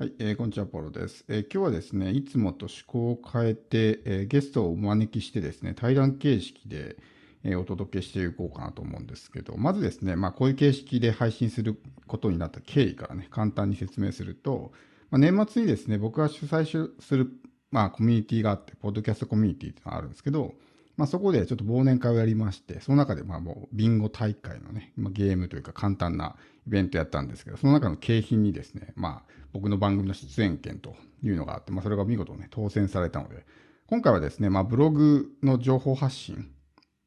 [0.00, 6.96] はい、えーこんにちは、ポロです、えー今日はですね、いつもと趣向を変えて、えーゲストをお招きしてですね、対談形式で、
[7.44, 14.72] えーお届けしていこうかなと思うんですけど、まずですね、まあ、こういう形式で配信することになった経緯からね、簡単に説明すると、
[15.10, 17.30] まあ、年末にですね、僕が主催する、
[17.70, 20.54] まあ、コミュニティがあって、ポッドキャストコミュニティっていうのがあるんですけど、
[21.00, 26.36] まあ、そこでちょっと忘年会をやりまして、その中でまあもうビンゴ大会のね、まあ、ゲームというか簡単な
[26.66, 33.46] イベントやったんですけど、その中の景品にですね、まあ僕の番組の出演権というのがあって、まあそれが見事ね、当選されたので、
[33.86, 36.50] 今回はですね、まあブログの情報発信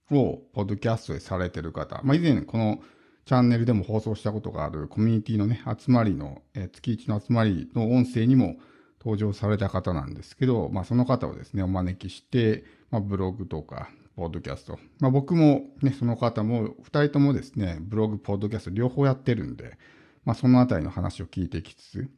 [0.09, 2.80] をポッドキャストでされてる方、まあ以前この
[3.25, 8.55] チャンネルでも放送したことがあるコミュニティのね、集まりの、えー月一の集まりの音声にも
[8.99, 14.77] 登場された方なんですけど、まあその方をですね、お招きして、まあブログとか、ポッドキャスト。
[14.99, 19.79] まあ僕もね、その方も、二人ともですね、ブログ、ポッドキャスト両方やってるんで、
[20.25, 22.09] まあそのあたりの話を聞いていきつつ、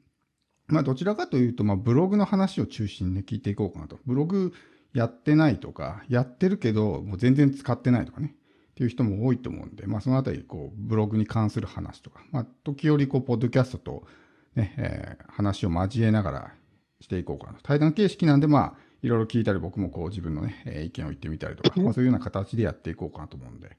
[0.67, 3.99] まあどちらかというと、まあブログの話を中心に、聞いていこうかなと。
[4.05, 4.51] ブログ
[4.93, 8.35] やってないとか、やってるけど、もう全然使ってないとかね。
[8.71, 14.07] っていう人も多いと思うんで、まあそのあたり、こう、ブログに関する話とか、まあ時折、こう、ポッドキャストと
[14.55, 16.53] ね、えー話を交えながら
[16.99, 17.63] していこうかなと。
[17.63, 23.77] 対談形式なんで、まあ、いろいろ聞いたり、僕もこう自分のね、えー意見を言ってみたりとか、 まあそういうような形でやっていこうかなと思うんで。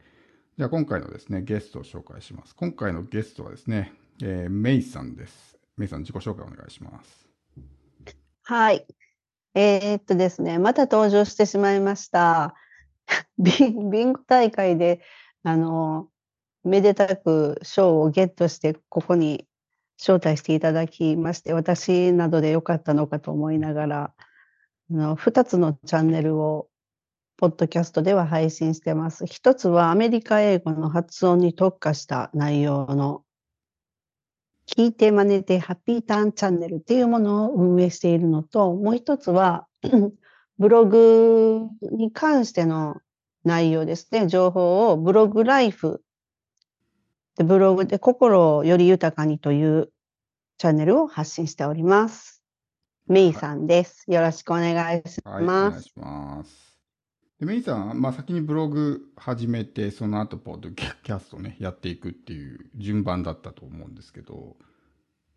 [0.56, 2.54] じゃあ今回のですね、ゲストを紹介します。
[2.54, 5.58] 今回のゲストはですね、えーメイさんです。
[5.76, 7.28] メイさん、自己紹介お願いします。
[8.42, 8.86] はい。
[9.54, 12.54] えーっとですね、また登場してしまいました。
[13.36, 15.02] ビンビンゴ大会で、
[15.42, 16.08] あの、
[16.62, 19.48] めでたく賞をゲットして、ここに
[19.98, 24.25] 招待していただきまして、私などでよかったのかと思いながら、あ
[24.90, 26.68] の2つのチャンネルを、
[27.38, 29.26] ポッドキャストでは配信してます。
[29.26, 33.22] 一つはアメリカ英語の発音に特化した内容の
[34.66, 39.66] 聞いて真似てハッピーターンチャンネルっていうものを運営しているのと、もう一つは
[40.58, 42.96] ブログに関しての
[43.44, 44.26] 内容ですね。
[44.26, 46.02] 情報をブログライフ
[47.36, 49.92] でブログで心をより豊かにという
[50.58, 52.35] チャンネルを発信しております。
[53.08, 54.04] メイさんです。
[54.10, 55.72] よろしくお願いしはい、おます。
[55.72, 56.76] 願いします。
[57.38, 64.56] でメイさん、まあ先にブログ始めて、その後ポッドキャストね、やっていくっていう順番だったと思うんですけど、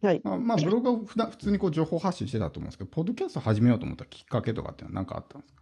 [0.02, 0.22] はい。
[0.24, 5.62] まあ、まあブログは普段普通にこう情報発信してたと思うんですけど、ポッドキャスト始めようと思ったきっかけとかってのは何かあったんですか？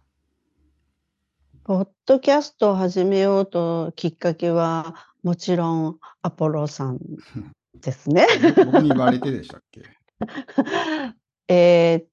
[1.64, 6.98] ポッドキャストを始めようときっかけは、もちろんアポロさん
[7.80, 8.26] ですね。
[8.64, 9.82] 僕に言われてでしたっけ？
[11.48, 12.06] えーっ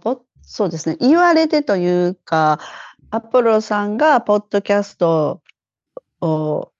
[0.00, 0.96] と、そうですね。
[1.00, 2.60] 言われてというか、
[3.10, 5.42] アポロさんがポッドキャスト
[6.20, 6.72] を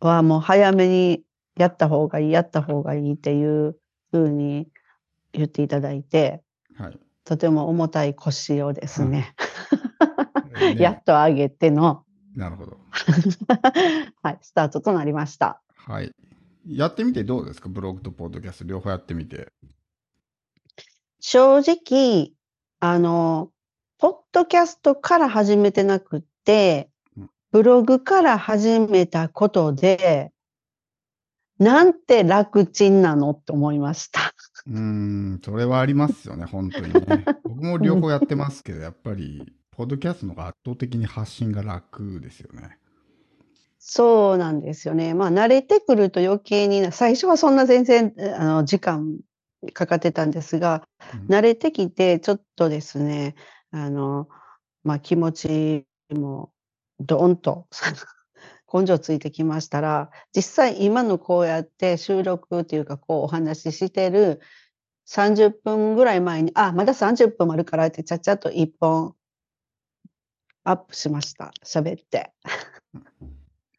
[0.00, 1.22] はもう早めに
[1.56, 3.76] やった方がいい、やった方がいいっていう
[4.10, 4.68] ふうに
[5.32, 6.42] 言っていただいて、
[6.76, 6.98] はい。
[7.24, 9.34] とても重たい腰をですね、
[10.60, 12.04] えーねやっと上げての、
[12.36, 12.78] なるほど。
[14.22, 15.60] はい、スタートとなりました。
[15.74, 16.12] はい。
[16.68, 17.68] やってみてどうですか？
[17.68, 19.52] ブログとポッドキャスト両方やってみて。
[21.20, 22.32] 正直、
[22.80, 23.50] あの、
[23.98, 30.32] ポッドキャストから始めてなくってうん、ブログから始めたことで、
[31.58, 34.34] なんて楽ちんなのって思いました。
[34.66, 37.24] うーん、それはありますよね、本当にね。
[37.44, 42.78] 僕も両方やってますけど、やっぱり、ポッドキャストの方が圧倒的に発信が楽ですよね。
[43.78, 45.14] そうなんですよね。
[45.14, 49.20] まあ、慣れてくると余計にな、最初はそんな全然、あの、時間
[49.72, 53.34] かかってたんですが、うん慣れてきて、ちょっとですね、
[53.70, 54.28] あの、
[54.84, 56.52] まあ、気持ちも、
[57.00, 57.66] どーんと、
[58.72, 64.40] 根性ついてきましたら、実際今のこうやって収録っていうか、こうお話ししてる
[65.06, 69.14] 30分ぐらい前に、あ、まだ30分もあるからって、ちゃっちゃっと1本
[70.64, 71.52] アップしました。
[71.64, 72.32] 喋って。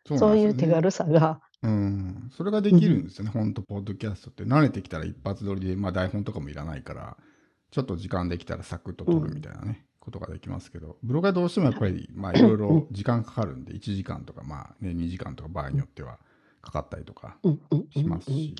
[0.08, 4.44] そそういう手軽さが、うん、それができるんですよね、本当ポッドキャストって。
[4.44, 7.18] 慣れてきたら一発撮りで、まあ台本とかもいらないから、
[7.72, 16.20] ちょっと時間できたらサクッと撮るみたいなね、ことができますけど、ブログはどうしてもやっぱり、まあいろいろ時間かかるんで、1時間とか、まあね、2時間とか場合によっては
[16.62, 17.38] かかったりとか
[17.92, 18.56] しますし、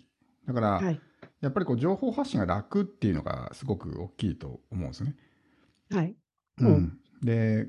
[0.48, 1.00] だから、はい。
[1.42, 5.16] やっぱりこう情報発信が楽っていうのがすごく大きいと思うんですね。
[5.92, 6.16] はい。
[6.60, 7.68] ううんん、で、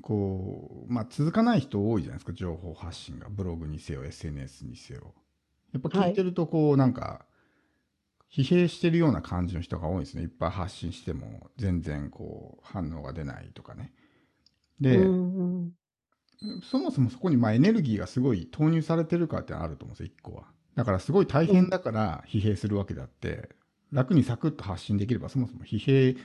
[0.00, 3.28] こう、まあ続かない人多いじゃないですか、情報発信が。
[3.28, 5.14] ブログにせよ、SNS にせよ。
[5.72, 7.26] やっぱ聞いてると、こう、なんか、
[8.32, 10.22] 疲弊してるような感じの人が多いんですね。
[10.22, 13.92] いっぱい発信しても、全然こう、反応が出ないとかね。
[14.80, 15.72] で、うんうん
[16.62, 20.44] そもそもそこにまあエネルギーがすごい投入されてるかってあると思うんですよ、一個は。
[20.74, 23.50] だからすごい大変だから疲弊するわけであって、
[23.92, 26.16] 楽にサクッと発信できれば、そもそも疲弊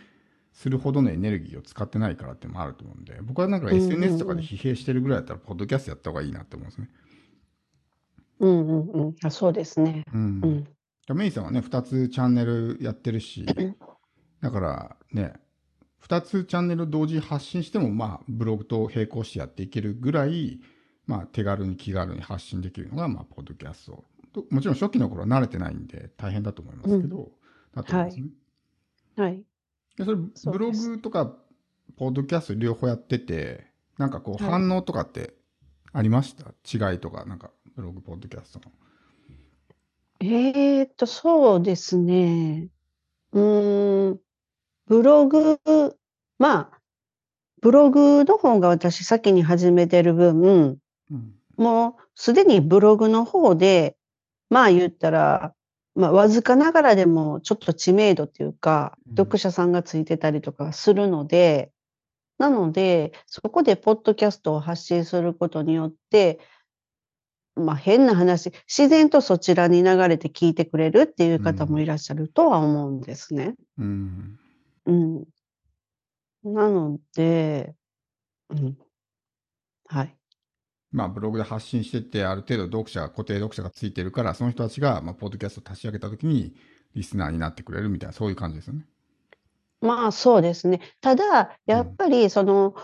[0.55, 6.89] するほどのエネルギーを使ってないからってもあると思うんで、僕はなんか SNS とかで疲弊してるぐらいだったら、ポッドキャストやった方がいいなって思うんですね。
[8.39, 9.15] うんうんうん。
[9.21, 10.05] あ、そうですね。
[10.13, 10.17] う。
[10.17, 10.67] うんん。
[11.13, 13.45] メイさんはね、2つチャンネルやってるし、
[14.39, 15.33] だからね、
[16.07, 20.61] 2つチャンネル同時発信しても、まあ、ブログと並行してやっていけるぐらい、
[21.05, 24.05] まあ、手軽に気軽に発信できるのが、まあ、ポッドキャスト。
[24.33, 27.31] ともちろん初期の頃は慣れてないんで大変だと思いますけど、
[27.73, 28.27] だと思いますね。
[29.17, 29.37] はい。
[29.37, 29.43] で
[29.97, 31.33] それブログとか、
[31.97, 33.65] ポッドキャスト両方やってて、
[33.97, 35.33] なんかこうはい反応とかって
[35.93, 36.51] ありました、
[36.91, 38.71] 違いとか、なんかブログ、ポッドキャストの。
[40.19, 42.69] えーっと、そうですね。
[43.31, 44.19] うーん、
[44.87, 45.59] ブログ、
[46.37, 46.81] まあ、
[47.61, 50.77] ブログの方が私先に始めてる分、
[51.09, 51.35] うん。
[51.57, 53.97] もうすでにブログの方で、
[54.49, 55.54] まあ言ったら、
[55.95, 61.71] まあわずかながらでもちょっと知名度っていうか、うん読者さんがついてたりとかするので、
[62.37, 66.39] なので、そこでポッドキャストを発信することによって、
[67.55, 73.55] まあ変な話、自然とそちらに流れて聞いてくれるっていう方もいらっしゃるとは思うんですね。
[73.77, 74.37] うん。
[74.85, 75.23] うん。
[76.43, 77.73] なので、
[78.49, 78.77] うん。
[79.87, 80.17] はい。
[80.95, 86.55] まあ、ブログで発信してって、ある程度読者が、固定読者がついてるから、その人たちが、まあ、ポッドキャストを立ち上げたときに、
[86.95, 88.85] リスナーになってくれるみたいな、そういう感じですよね。
[89.81, 90.79] まあそうですね。
[91.01, 92.75] ただ、やっぱりその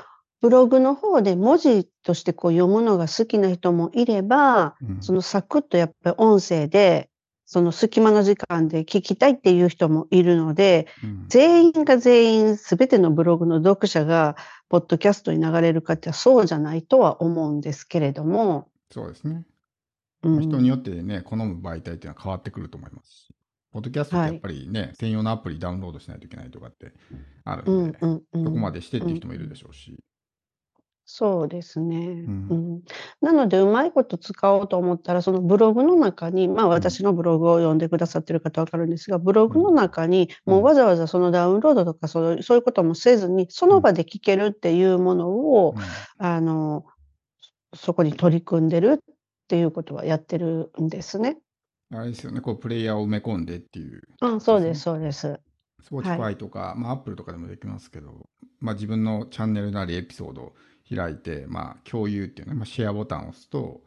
[0.41, 5.01] ブログの方で文字としてこう読むのが好きな人もいれば、うん。
[5.01, 7.09] そのサクッとやっぱり音声で、
[7.45, 14.35] その隙間の時間で聞きたいっていう人もいるので、うん全員が全員すべてのブログの読者が
[14.71, 19.43] ポッドキャストに流れるかってそうじゃないとは思うんですけれども、そうですね。
[20.23, 20.41] うん。
[20.41, 23.35] 人によってね、好む媒体っていうのは変わってくると思いますし、
[23.73, 26.93] ポッドキャストってやっぱりね、専用のアプリダウンロードしないといけないとかって
[27.43, 30.01] あるうんんで、うんうん、そこまでしてっていう人もいるでしょうし。
[31.13, 31.97] そうですね。
[31.97, 32.47] ん。
[32.49, 32.81] うん。
[33.19, 40.53] なので、うまいこと使おうと思ったら、そのブログの中に、まあ私のブログを読んでくださってる方わかるんですが、ブログの中に、うん。
[40.53, 45.79] もうわざわざそのダウンロードとかそういうそういうこともせずに、その場で聞けるっていうものを、う
[46.23, 46.25] ん。
[46.25, 46.85] あの、
[47.75, 49.15] そこに取り組んでるっ
[49.49, 51.39] ていうことはやってるんですね。
[51.93, 55.41] あれですよね、こう、プレイヤーを埋め込んでっていう、あ、そうです、そうです。
[55.83, 58.29] Spotify とか、まあ、Apple とかでもできますけど、
[58.59, 60.53] まあ、自分のチャンネルなりエピソードを
[60.95, 63.81] 開いて、まあ、共有っていうね、まあ、シェアボタンを押すと、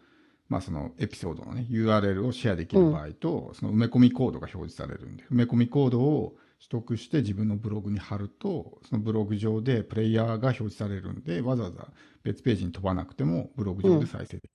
[0.49, 11.89] まあ、そのエピソードのね、URL をシェアできる場合と、その埋め込みコードが表示されるんで、埋め込みコードを取得して自分のブログに貼ると、そのブログ上でプレイヤーが表示されるんで、わざわざ
[12.23, 14.51] 別ページに飛ばなくても、ブログ上で再生できる。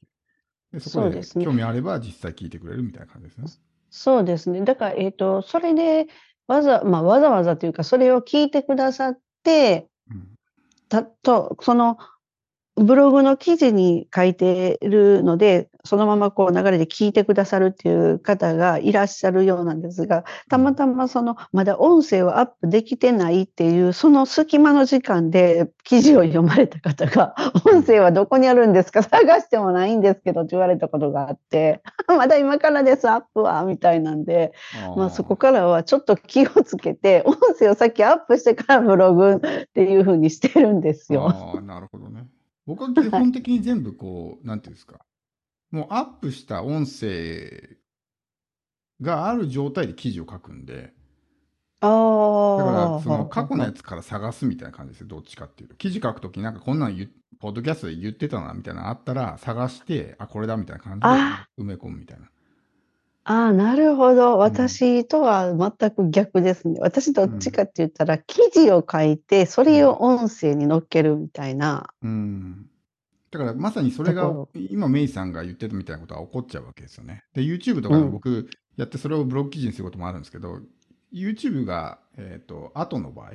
[0.72, 3.48] でそこでそうで興味あれば実際聞いてくれるみたいな感じですね。
[3.90, 4.62] そうですね。
[4.62, 6.08] だから、えっ、と、それで、
[6.48, 10.28] わざ、まあ、わざわざというか、それを聞いてくださって、うん
[10.90, 12.00] たと、その、
[12.80, 27.34] ブログの記事に書いてるので、そのままこう流れで聞いてくださるっていう方がいらっしゃるようなんですが、たまたまその、まだ音声をアップできてないっていう、その隙間の時間で記事を読まれた方が、
[27.66, 29.04] 音声はどこにあるんですか？
[29.04, 34.52] 探してもないんですけどって言われたことがあって、 まだ今からです、アップは、みたいなんで、
[34.98, 41.30] まあそこからはちょっと気をつけて、音声をさっきアップしてからブログっていう風にしてるんですよ。
[41.64, 42.26] なるほどね。
[42.70, 45.00] 僕は基本的に全部こう、なんていうんですか、
[45.72, 47.78] もうアップした音声
[49.02, 50.94] がある状態で記事を書くんで、
[51.82, 52.58] ああ。
[52.64, 55.76] だからその過去のやつから探すみたいな感じですよ、どっちかっていうと。
[55.78, 57.10] 記事書くときなんかこんなん
[57.40, 62.30] ポッドキャストで言ってたなみたいなのあったら探して、あ、これだみたいな感じであ埋め込むみたいな。
[63.32, 64.40] ああ、なるほど。
[64.40, 66.80] 私とは全く逆ですね。
[66.80, 71.94] 私どっちかって言ったら、記事を書いて、それを音声に乗っけるみたいな。
[72.02, 72.66] うん。
[73.30, 77.24] だからまさにそれが今メイさんが言ってたみたいなことは起こっちゃうわけですよね。
[77.36, 80.62] で YouTube とかでも僕やってそれをブログ記事にすることもあるんですけど
[81.14, 83.34] YouTube が、えっと後の場合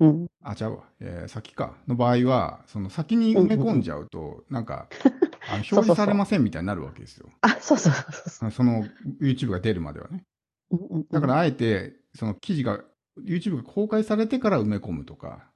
[0.00, 0.26] うん。
[0.42, 5.16] あ違うわ、えー先かの場合はその先に埋め込んじゃうとなんかあの
[5.48, 7.28] 表示されませんみたいになるわけですよ。
[7.40, 8.84] あ、そうそうそうそその
[9.20, 10.24] YouTube が出るまではね。
[10.70, 10.76] う。
[10.76, 12.80] うんうんうんだからあえてその記事が
[13.20, 15.52] YouTube が公開されてから埋め込むとか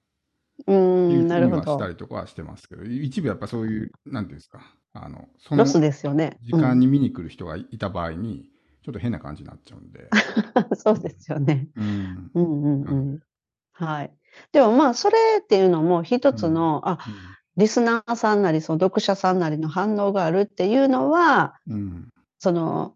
[0.66, 1.88] うん、なるほうにはしたど。
[1.88, 4.61] りとかはしてますけど、一部やっぱそういう、なんていうんですか、
[4.95, 6.38] あの、そのロスですよね。
[6.43, 8.49] 時間に見に来る人がいた場合に、
[8.83, 10.09] ちょっと変な感じになっちゃうんで。
[10.71, 11.69] う んそうですよね。
[11.76, 12.31] うん。
[12.35, 13.19] うんうんなうんん。
[13.73, 14.12] はい。
[14.52, 16.99] でもまあ、それっていうのも一つの、あ、
[17.56, 22.08] リスナーさんなり、その読者さんなりの反応があるっていうのは、うん。
[22.38, 22.94] その、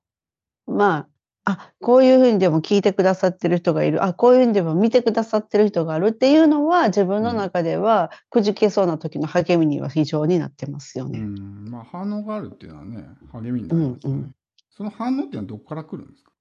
[0.66, 1.06] ま
[1.44, 11.18] あ、あ、こういうふうにでも聞いてくださってる人がいる、あ、こういうふうにでも見てくださってる人があるっていうのは、自分の中ではくじけそうな時の励みには非常になってますようね。
[11.20, 14.16] ん、まあ反応があるっていうのはね、励みになりますよね。
[14.16, 14.34] うんうん
[14.72, 16.32] その反応っていうのはどこから来るんですか？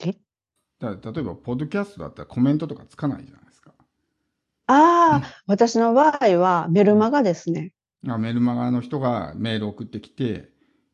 [0.00, 0.16] え？
[0.80, 3.41] だ例えば、ポッドキャストだったらコメントとかつかないじゃないですか。
[4.66, 7.72] ああ、私の場合はメルマガですね。
[8.08, 10.50] あメルマガの人がメール送ってきて、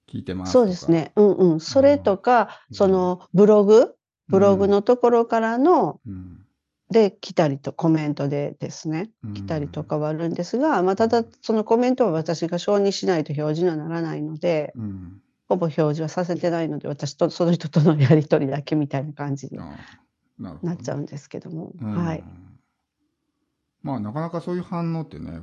[0.08, 0.52] 聞いてます。
[0.52, 1.12] そうですね。
[1.16, 1.60] うんうん。
[1.60, 3.94] それとか、うんそのブログ、
[4.28, 6.44] ブログのところからの、うん。
[6.90, 9.34] で来たりとコメントでですね、うん。
[9.34, 15.20] 来たりとかはあるんですが、まあ、ただそのコメントは私が承認しないと表示にはならないので、うん。
[15.48, 19.76] ほぼ表示はさせてないので、私とその人とのやり取りだけみたいな感じにあ
[20.62, 21.72] なっちゃうんですけども。
[21.80, 22.24] うんはい。。
[23.82, 25.40] まあ、なかなかそういう反応ってね、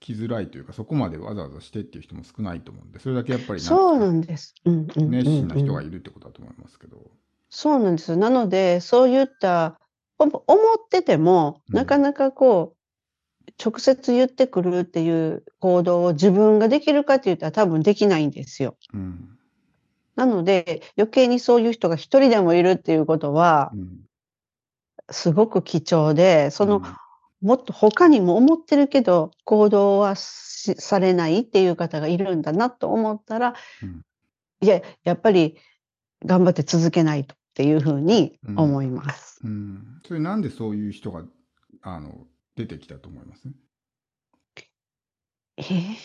[0.00, 4.54] 来づらいというか、そこまでわざわざしてっていう人も少ないと思うんで、それだけやっぱりそうななんんです。
[4.64, 7.10] うんうんうんうん熱心な人がいるってことだと思いますけど。
[7.50, 8.16] そうなんですよ。
[8.16, 9.78] なので、そういった、
[10.18, 10.38] 思っ
[10.88, 12.80] てても、うんなかなかこう、
[13.62, 18.76] 直接言ってくるっていう行動を自分ができるかって言ったら多分できないんですよ。
[18.94, 19.38] うん。
[20.16, 24.06] なので、余計にそういう人が一人でもいるっていうことはう、ん。
[25.10, 26.82] すごく貴重で、その、うん
[27.40, 34.02] もっと他にも思ってるけど、行動はしされないっていう方がいるんだなと思ったら、うん
[34.62, 35.56] いや、やっぱり
[36.22, 39.40] 頑張って続けないとっていうふうに思います。
[39.42, 40.02] うん。
[40.06, 41.24] それなんでそういう人が、
[41.80, 43.48] あの、出てきたと思います？
[45.56, 45.62] え？
[45.62, 45.96] ー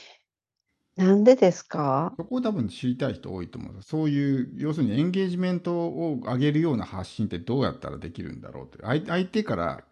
[0.96, 2.14] なんでですか？
[2.18, 8.78] そこを多分知りたい人多いと思うそういう、要するにエンゲージメントを上げるような発信ってどうやったらできるんだろうって。
[8.86, 9.84] 相相手から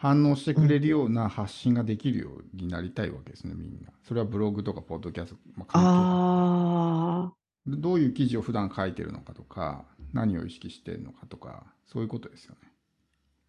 [0.00, 3.92] 反応してくれるような発信ができるようになりたいわけですね、みんな。
[4.08, 7.34] それはブログとかポッドキャスト、まあ、関
[7.66, 12.72] 係どういう記事を普段書いてるのかとか、何を意識してるのかとか、そういうことですよね。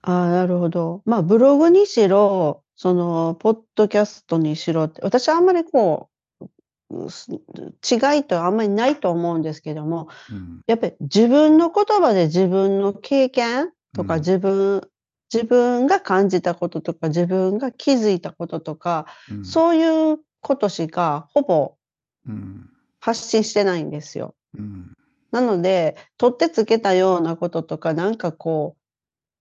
[0.02, 1.02] ああ、なるほど。
[1.06, 6.10] まあ、ブログにしろ、その、ポッドキャストにしろって、私はあんまりこ
[6.42, 6.48] う、
[6.92, 10.62] 違いとあんまりないと思うんですけども、うん。
[10.68, 14.82] やっぱり自分の言葉で自分の経験とかうん自分、
[15.34, 21.76] 自分が感じたこととか自分が気づいたこととか、うん、そういうことしかほぼ
[22.28, 22.70] うん。
[23.00, 24.36] 発信してないんですよ。
[24.58, 24.94] うん。
[25.32, 28.82] なので、取ってつけたようなこととか、なんかこう、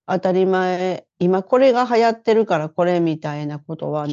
[0.07, 4.07] 当たり前、今これが流行ってるからこれみたいなことは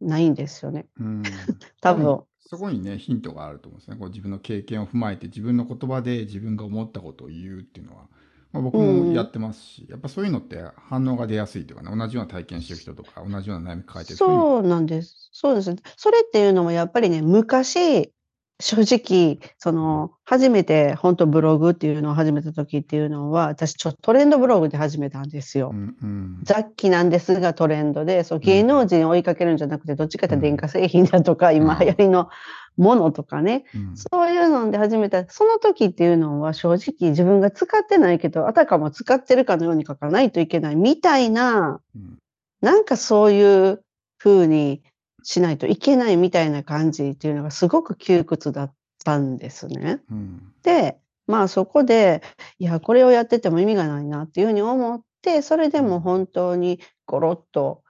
[0.00, 0.86] ないんですよね。
[0.98, 1.22] うん。
[1.80, 2.22] 多分。
[2.38, 3.96] そこにね、ヒントがあると思うんですね。
[3.96, 8.08] こう自分の経験を踏まえて、自分の言葉で自分が思ったことを言うっていうのは、
[8.52, 15.28] まあ、僕もやってますし、やっぱそういうのって反応が出やすいというかね、同じような体験してる人とか、同じような悩み抱えてる人にそうなんです。
[15.32, 15.74] そうです。
[15.96, 18.12] それっていうのもやっぱりね、昔、
[18.60, 25.76] 正直、その、初めて本当ブログっていうのを始めた時っていうのは、私ちょっとトレンドブログで始めたんですよう。
[25.76, 32.28] んうん雑記なんですがトレンドで、そう芸能人を追いかけるんじゃなくて、どっちかというと電化製品だとか、今うん流行りの
[32.76, 33.96] ものとかね、うん。
[33.96, 42.18] そういうので始めた、その時っていうのは正直自分が使ってないけど、あたかも使ってるかのように書かないといけないみたいな、うん。
[42.60, 43.82] なんかそういう
[44.18, 44.82] 風に
[45.22, 48.74] しないといけないみたいな感じっていうのがすごく窮屈だっ
[49.04, 50.00] たんですね。
[50.10, 50.52] うん。
[50.62, 52.22] で、まあそこで、
[52.58, 57.82] いや、これをやってても意味がないなっていうふうに思って、それでも本当にゴロッと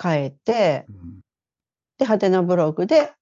[0.00, 1.20] 変えて、うん。
[1.98, 3.12] で、ハテナブログで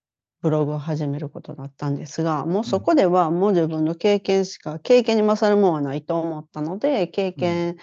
[0.47, 7.79] ブログを始めることになったんですが、もうそこではもう自分の経験しか、経験に勝るもんはないと思ったので、経験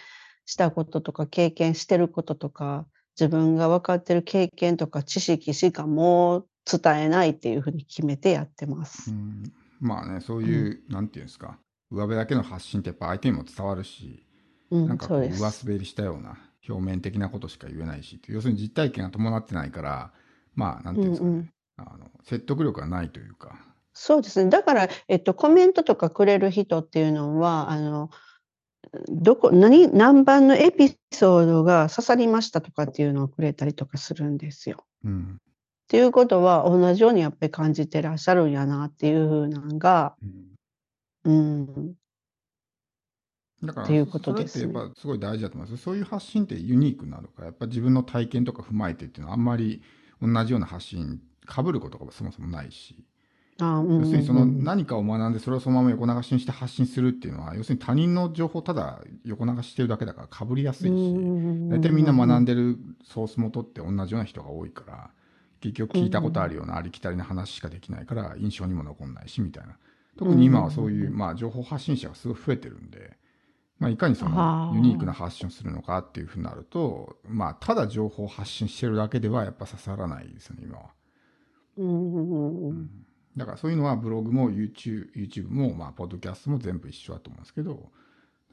[0.46, 2.88] したこととか、経験してることとか、
[3.20, 9.12] 自分が分かってる経験とか知識しかもう伝えないっていうふうに決めてやってます。
[9.12, 9.44] うん。
[9.82, 11.60] まあね、そういう、なんていうんですか、
[11.92, 14.26] 上辺だけの発信ってやっぱ相手にも伝わるし、
[14.72, 15.28] うん、なんかこそう。
[15.28, 20.14] 上滑りしたような表面的なことしか言えないし、要するに実体験が伴ってないから、
[20.56, 23.60] まあ、なんていうんですかね、うんうんあの説得力がないというか、
[23.94, 24.50] そうですね。
[24.50, 28.10] だから、えっと、コメントとかくれる人っていうのは、あの、
[29.10, 34.86] どこ、何、何番のエピソードが刺さりましたとかっていうのをくれたりとかするんですよ。
[35.04, 35.40] うん
[35.84, 40.54] っていうことは、同じようにやっぱり感じてらっしゃるんやなっていうふうなのが、うん
[41.26, 41.94] うん、
[43.64, 45.84] だからっていうことですねそれってやっぱすごい大事だと思います。
[45.84, 49.84] そういう発信ってユニークなのか、やっぱ自分の体験とか踏まえてっていうのはあんまり
[50.22, 53.06] 同じような発信、被ることがそもそもないし、
[53.60, 61.14] あうん要するにその何かを学んでそれをそのまま横流しにして発信するっていうのは、要するに他人の情報をただ横流ししてるだけだから被りやすいし、
[61.70, 65.10] 大体みんな学んで、でるソース元って同じような人が多いから、
[65.62, 69.78] 結局聞いたことあるようなありきたりな話しかできないから印象にも残んないしみたいな。
[70.18, 73.18] 特に今はそういう、まあ、情報発信者がすごい増えてるんで、
[73.80, 80.86] まあ、いかにそのユニークな発信をするのかっていうふうになると、まあ、ただ情報を発信してるだけではやっぱ刺さらないですよね、今は。
[83.36, 87.44] だからそういうのはブログも YouTube, YouTube も、まあ、ポッドキャストも全部一緒だと思うん。
[87.44, 87.92] ですけど、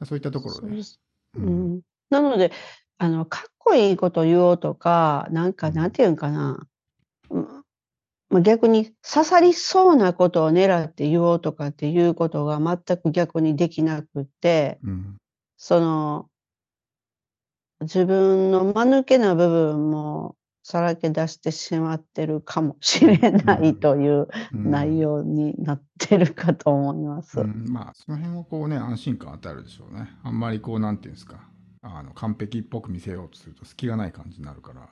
[0.03, 0.99] そういったところで、です
[1.35, 2.51] うん、なので
[2.97, 5.53] あのかっこいいこと言おうとかなん。
[5.53, 5.91] かなん。
[5.91, 6.15] ていうん。
[6.15, 6.67] かな、
[7.29, 7.63] うん。
[8.29, 15.17] まあ、逆に刺さりそうなことを狙って言おうとかっていうことが全く逆にできなくってうん。
[15.57, 16.27] その
[17.81, 24.71] 自分の間抜けな部分もさらけ出してしまってるかもしれないといううん。
[24.71, 27.39] 内容になってるかと思います。
[27.39, 30.09] うん、まあその辺はこうね安心感を与えるでしょうね。
[30.23, 31.47] あんまりこうなんていうんですか。
[31.81, 34.89] あの完璧っぽく見せようとすると隙がない感じになるから。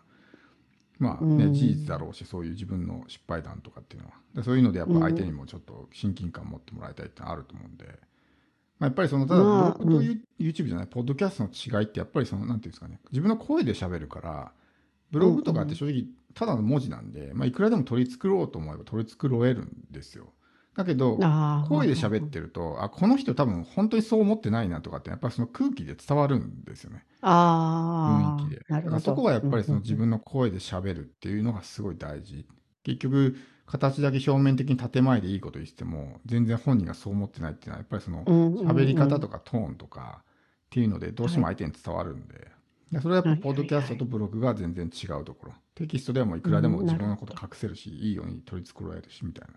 [0.97, 1.53] まあね、うん。
[1.53, 4.15] 事実だろうしそういう自分の失敗談とかっていうのは。
[4.35, 7.91] でそういうのでやっぱ相手にもちょっと親近感持ってもらいたいってのはあると思うんで、ま
[8.81, 12.99] あ、やっぱりそのただブまあログとユ YouTube じゃない、ポッドキャストの違いってやっぱりそのなんていうんですかね。
[13.11, 14.51] 自分の声で喋るから
[15.11, 20.33] ブログとかって正直ただの文字なんで、まあ、いくらでも取り繕おうと思えば取り繕えるんですよ
[20.79, 21.17] だけど
[21.67, 27.03] 声で喋ってると、あ、この人多分本当にそう思ってないなとかって、やっぱりその空気で伝わるんですよね。
[27.21, 28.65] あ雰囲気で。
[28.69, 32.45] だからそこはやっぱりそのうん自分の声で喋るっていうのがすごい大事。
[32.83, 33.35] 結局、
[33.65, 40.25] 形だけ表面的に建前でいいこと言っても、全然本人がそう思ってないっていうのは、やっぱりその喋り方とかトーンとかっ
[40.69, 42.47] ていうので、どうしても相手に伝わるんで、で
[43.01, 45.53] それはやっぱポッドキャストとブログが全然違うところ。
[45.75, 49.53] テキストではもういくらでもうん自分のこと隠せるし、いいように取り繕えるしみたいな。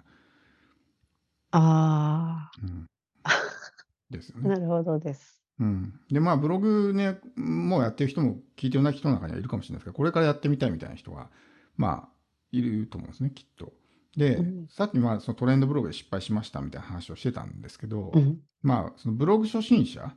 [1.53, 2.87] あうん
[4.11, 4.49] ですよあ、ね。
[4.51, 5.43] なるほどです。
[5.61, 11.31] うん、でまあブログねもうやってる人も聞いてる人の中にはいるかもしれないですけどこれからやってみたいみたいな人が
[11.77, 12.09] まあ
[12.51, 13.73] いると思うんですねきっと。
[14.17, 18.41] で、うんさっきまあそのトレンドブログで失敗しましたみたいな話をしてたんですけど、うん。
[18.63, 20.15] まあそのブログ初心者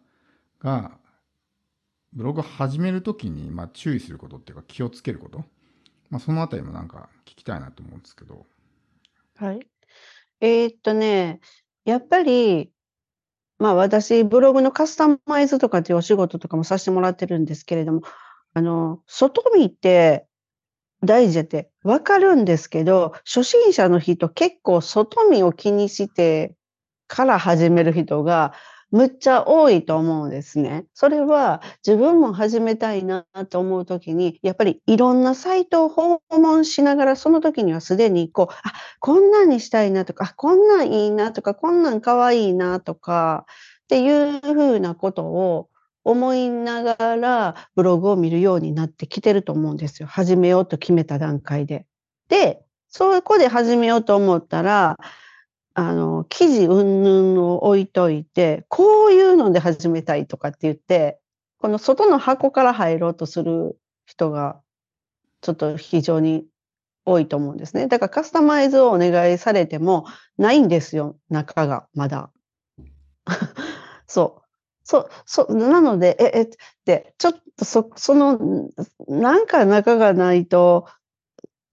[0.59, 0.97] が
[2.15, 5.43] ブログ始めるときにまあ注意することっていうか気をつけること、
[6.09, 8.45] まあ、そのあたりもなんか聞きたいなと思うんですけど。
[9.35, 9.59] はい。
[10.39, 11.41] えーっとね、
[11.83, 12.71] やっぱり、
[13.59, 18.01] まあ私、ブログのカスタマイズとかっていうお仕事とかもさせてもらってるんですけれども、
[18.53, 20.25] あの、外見って
[21.03, 26.55] 大事ってわかるんですけど、初心者の人結構外見を気にして
[27.07, 28.53] から始める人が
[28.95, 30.85] むっちゃ多いと思うんですね。
[30.93, 43.45] それは自分も始めたいなと思うときに、やっぱりいろんなサイトを訪問しながら、その時にはすでにこう、あ、こんなんにしたいなとか、こんなんいいなとか、こんなんかわいいなとか、
[43.83, 45.67] っていうふうなことを
[46.05, 50.07] 思いながらブログを見るようになってきてると思うんですよ。
[50.07, 51.85] 始めようと決めた段階で。
[52.29, 54.97] で、そこで始めようと思ったら、
[55.75, 61.19] あの、記事云々を置いといて、こういうので始めたいとかって言って、
[61.59, 64.61] この外の箱から入ろうとする人が、
[65.41, 66.45] ちょっと非常に
[67.05, 67.87] 多いと思うんですね。
[67.87, 70.05] だからカスタマイズをお願いされても
[70.37, 72.31] ないんですよ、中が、まだ。
[74.07, 74.45] そう。
[74.83, 76.47] そ、そ、なので、え、え、っ
[76.85, 78.39] て、ちょっとそ、その、
[79.07, 80.87] なんか中がないと、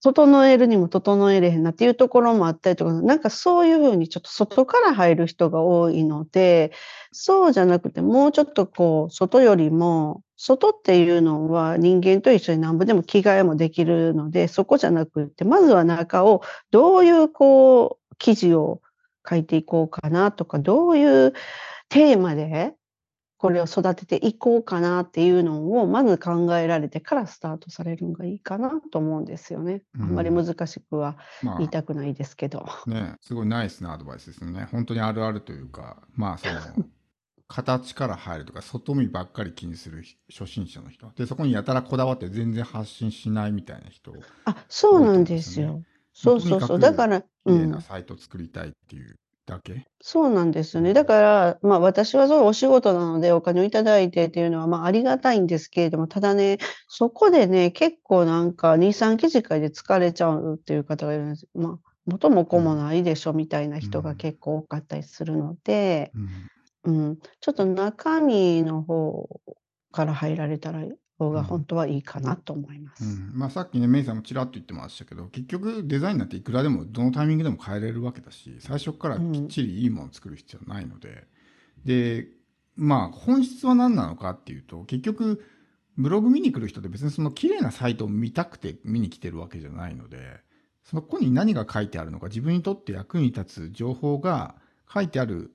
[0.03, 6.73] 整えるにも整えれへんなっていうところもあったりとか、なんかそういうふうにちょっと外から入る人が多いので、
[7.12, 18.81] そうじゃなくて、もうちょっとこう、外よりも、外っていうのは人間と一緒に何ぼでも着替えもできるので、そこじゃなくて、まずは中をどういうこう、記事を
[19.29, 21.33] 書いていこうかなとか、どういう
[21.88, 22.75] テーマで
[23.43, 29.83] これを育てていこうかなっていうのをまず考えられてからスタートされるのがいいかなと思うんですよね。
[29.99, 32.65] あんまり難しくはまあ言いたくないですけど。
[32.87, 34.69] ね、すごいナイスなアドバイスですね。
[34.71, 36.87] 本当にあるあるというか、まあその、
[37.49, 41.11] 形から入るとか、外見ばっかり気にする初心者の人。
[41.17, 44.15] で、そこにやたらこだわって全然発信しないみたいな人。
[44.45, 45.83] あ、そうなんですよ。
[46.13, 46.79] そうそうそう。
[46.79, 47.81] だから、綺うん麗な。
[47.81, 49.85] サイト作りたいっていうだけ？
[50.01, 50.95] そうなんですよね。
[50.95, 61.47] だから、まあ私はそうお仕事なのでお金をいただいてっていうのはまあありがたいんですけれども、ただね、そこでね、結構なんか2、3記事会で疲れちゃうっていう方がいるんです。
[61.55, 66.29] まあ元も子もないでしょみたいな人が結構多かったりするので、うん。
[66.85, 69.29] うん、ちょっと中身の方
[69.93, 70.85] から入られたら
[71.25, 73.05] 方が本当はいいかなと思います。
[73.05, 81.27] うん、まあさっきね、メイさんもちらっと言ってましたけど、結局デザインなんていくらでもどのタイミングでも変えれるわけだし、最初からきっちりいいものを作る必要はないので、
[81.85, 82.29] で、
[82.77, 85.45] まあ本質は何なのかっていうと、結局
[85.97, 90.41] ブログ見に来る人って別にその綺麗なサイトを見たくて見に来てるわけじゃないので、
[90.85, 94.57] そこに何が書いてあるのか、自分にとって役に立つ情報が
[94.93, 95.53] 書いてある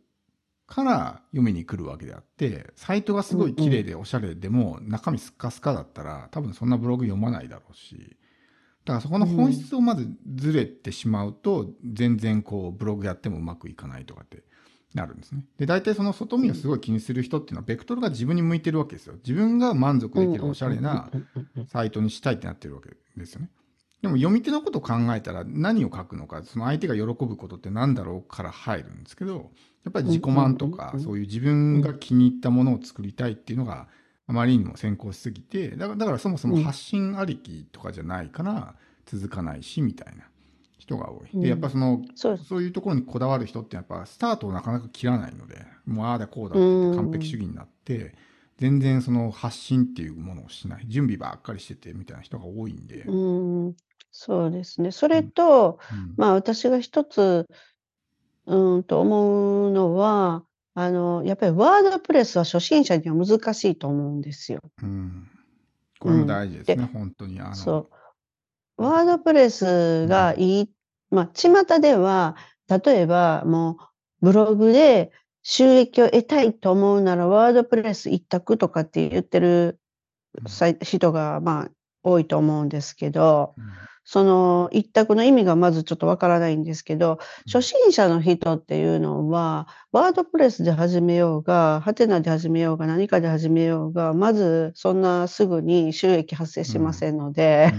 [0.67, 8.17] から読みに来るわけであって、サイトがすごい綺麗でおしゃれでも中身スッカスカだったら多分そんなブログ読まないだろうし、
[8.85, 14.43] だからそこの本質をまずずれてしまうと、全然こうブログやってもうまくいかないとかって
[14.93, 15.45] なるんですね。
[15.57, 19.15] で、大体その外見をすごい気にする人っていうのは、ベクトルが自分に向いてるわけですよ。
[19.15, 21.09] 自分が満足できるおしゃれな
[21.67, 23.49] サイトにしたいってなってるわけですよね。
[24.01, 29.51] でも読み手のことを考えたら何を書くのか、その相手が喜ぶことって何だろうから入るんですけど、
[29.87, 31.11] やっぱり自己満とかうんうんうんうん。
[31.11, 33.87] そういう自分が気に入ったものを作りたいっていうのが
[34.27, 40.25] あまりにも先行しすぎて、だからそもそも発信ありきとかじゃないから続かないしみたいな
[40.77, 41.29] 人が多い。
[41.33, 41.41] うん。
[41.41, 48.13] で、やっぱそのそういうところにこだわる人ってやっぱスタートをなかなか切らないので、もうああだこうだって完璧主義になって、
[48.57, 53.75] 全然その発信っていうものをしない、準備ばっかりしててみたいな人が多いんで、うん、
[54.11, 54.91] そうですね。
[54.91, 56.13] それと、うん。
[56.17, 57.45] まあ私が一つ、
[58.47, 64.61] うーんと思うのは、あの、やっぱりワードプレスは初心者には難しいと思うんですよ。
[64.81, 65.29] うん
[65.99, 67.39] これも大事ですね、本当に。
[67.41, 67.89] あのそ
[68.77, 68.83] う。
[68.83, 70.69] ワードプレスがいい、
[71.09, 72.35] まあ、巷では、
[72.67, 73.77] 例えばも
[74.21, 79.79] うブログで収益を得たいと思うならワードプレス一択とかって言ってる
[80.81, 81.71] 人がまあ
[82.07, 83.65] 多いと思うんですけど、うん。
[84.09, 97.73] その一択の意味がまずちょっとわからないんですけど、初心者の人っていうのは、ワードプレスで始めようが、ハテナで始めようが、何かで始めようが、まずそんなすぐに収益発生しませんので、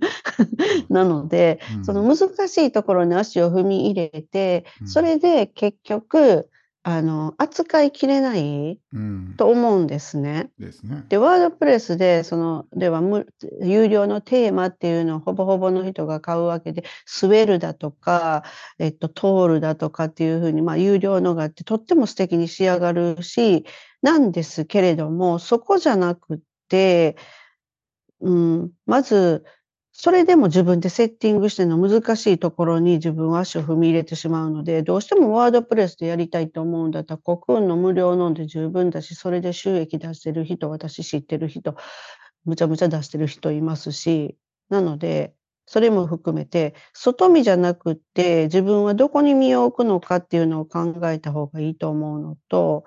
[0.90, 1.84] なので、うん。
[1.86, 4.88] その難しいところに足を踏み入れて、うん。
[4.88, 6.50] それで結局、
[6.88, 10.52] あの、扱いきれないうんと思うんですね。
[10.56, 11.04] ですね。
[11.08, 13.26] で、ワードプレスで、その、では、む
[13.60, 18.44] 有料のテーマっていうのをほぼほぼの人が買うわけで、スウェルだとか、
[18.78, 23.64] えっと、トールだとかっていうふうに、まあ、有料のがあって、とっても素敵に仕上がるし、
[24.00, 27.16] なんですけれども、そこじゃなくって、
[28.20, 29.44] うん、まず、
[29.98, 37.00] それでも自分でセッティングしての難しいところに自分は足を踏み入れてしまうので、どうしてもワードプレスでやりたいと思うんだ。
[37.00, 41.76] ったら、コクーンの無料ので十分だし、それで収益出してる人、私知ってる人、
[42.44, 44.36] むちゃむちゃ出してる人いますし、
[44.68, 52.84] なので、それも含めて、外見じゃなくって、自分はどこに身を置くのかっていうのを考えた方がいいと思うのと、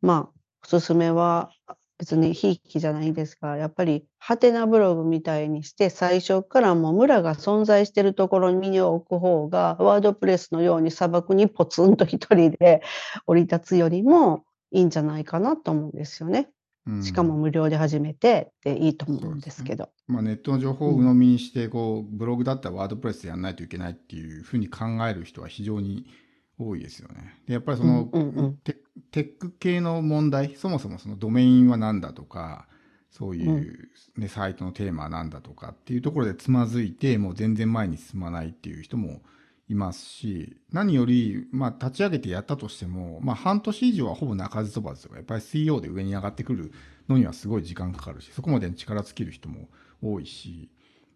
[0.00, 1.50] まあ、おすすめは、
[2.02, 12.82] 別にひいきじゃないですが、やっぱり、ハテナブログみたいにして、最初からもう村が存在しているところに身を置く方が、ワードプレスのように砂漠にポツンと一人で
[13.24, 16.50] 降り立つよりもいいんじゃないかなと思うんですよね。
[16.88, 19.90] うんしかも無料で始めてっていいと思うんですけど。
[20.08, 26.06] まあ、ネットの情報を鵜呑みにしてこうブログだったらワードプレスでやらないといけないっていうふうに考える人は非常に
[26.58, 27.38] 多いですよね。
[27.46, 28.76] でやっぱりその、うんうんうんテ
[29.10, 32.66] テック系の問題そもそもそのドメインは何だとか
[33.10, 39.22] そういう、ねサイトのテーマは何だとかっていうところでつまずいてもう全然前に進まないっていう人も
[39.68, 46.72] いますし何より、まあ、立ち上げてやったとしても、まあ、半年以上はほぼ鳴かず飛ばずとかやっぱり CEO で上に上がってくる
[47.08, 49.68] のにはすごい時間かかるしそこまでに力尽きる人も
[50.02, 50.70] 多いし、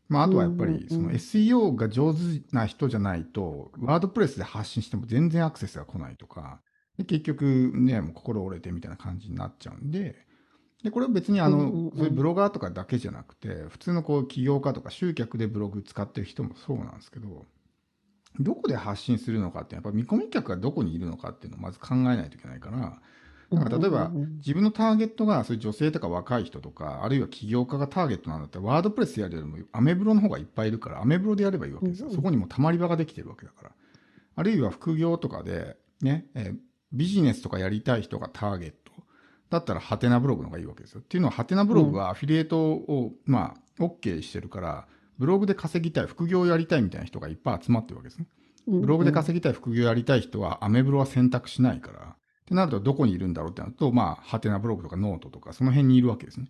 [0.09, 2.21] まあ、あとはやっぱりその SEO が上手
[2.53, 6.61] な人じゃないとワードプレスで発信しても全然アクセスが来ないとか
[6.97, 10.17] で結局ねもう心折れてみたいな感じになっちゃうんで
[10.85, 17.47] でこれは別にあの、うんうんうんそういうブロガーとかだけじゃなくて普通のこう起業家とか集客でブログ使ってる人もそうなんですけど
[18.39, 23.01] どこで発信するのかってやっぱ見込み客がどこにいるのかっていうのをまず考えないといけないから。
[23.53, 33.71] だから例えば自分のターゲットがそういう女性とか若い人とかあるいは起業家がターゲットなんだったらワードプレスやるよりもアメブロの方がいっぱいいるからアメブロでやればいいわけですよ、そこにもたまり場ができてるわけだから。
[34.39, 36.57] あるいは副業とかでね、えー
[36.93, 38.93] ビジネスとかやりたい人がターゲット。
[39.51, 41.01] だったらハテナブログの方がいいわけですよ。
[41.01, 48.27] っていうのはハテナブログはアフィリエイトを、まあ OK してるからブログで稼ぎたい副業をやりたいみたいな人がいっぱい集まってるわけですね。
[48.67, 52.16] ブログで稼ぎたい副業やりたい人はアメブロは選択しないから。
[52.47, 56.47] ってなるとどこにいるんだろうってなると、まあ、はてなブログとかノートとかその辺にいるわけですね。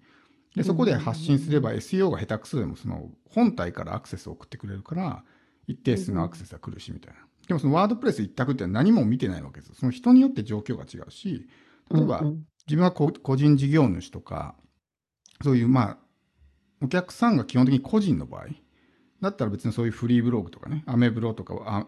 [0.55, 5.25] で、そこで発信すれば SEO が下手くそでもその本体からアクセスを送ってくれるから、
[5.67, 7.21] 一定数のアクセスが来るしみたいな。
[7.49, 9.75] でもその WordPress 一択って何も見てないわけですよ。
[9.75, 11.49] その人によって状況が違うし、
[11.91, 12.23] 例えば
[12.67, 14.55] 自分はこ個人事業主とか、
[15.43, 15.99] そういうまあ、
[16.83, 18.47] お客さんが基本的に個人の場合、
[19.21, 21.87] だったら別にそういうフリーブログとかね、アメブロとかは、あ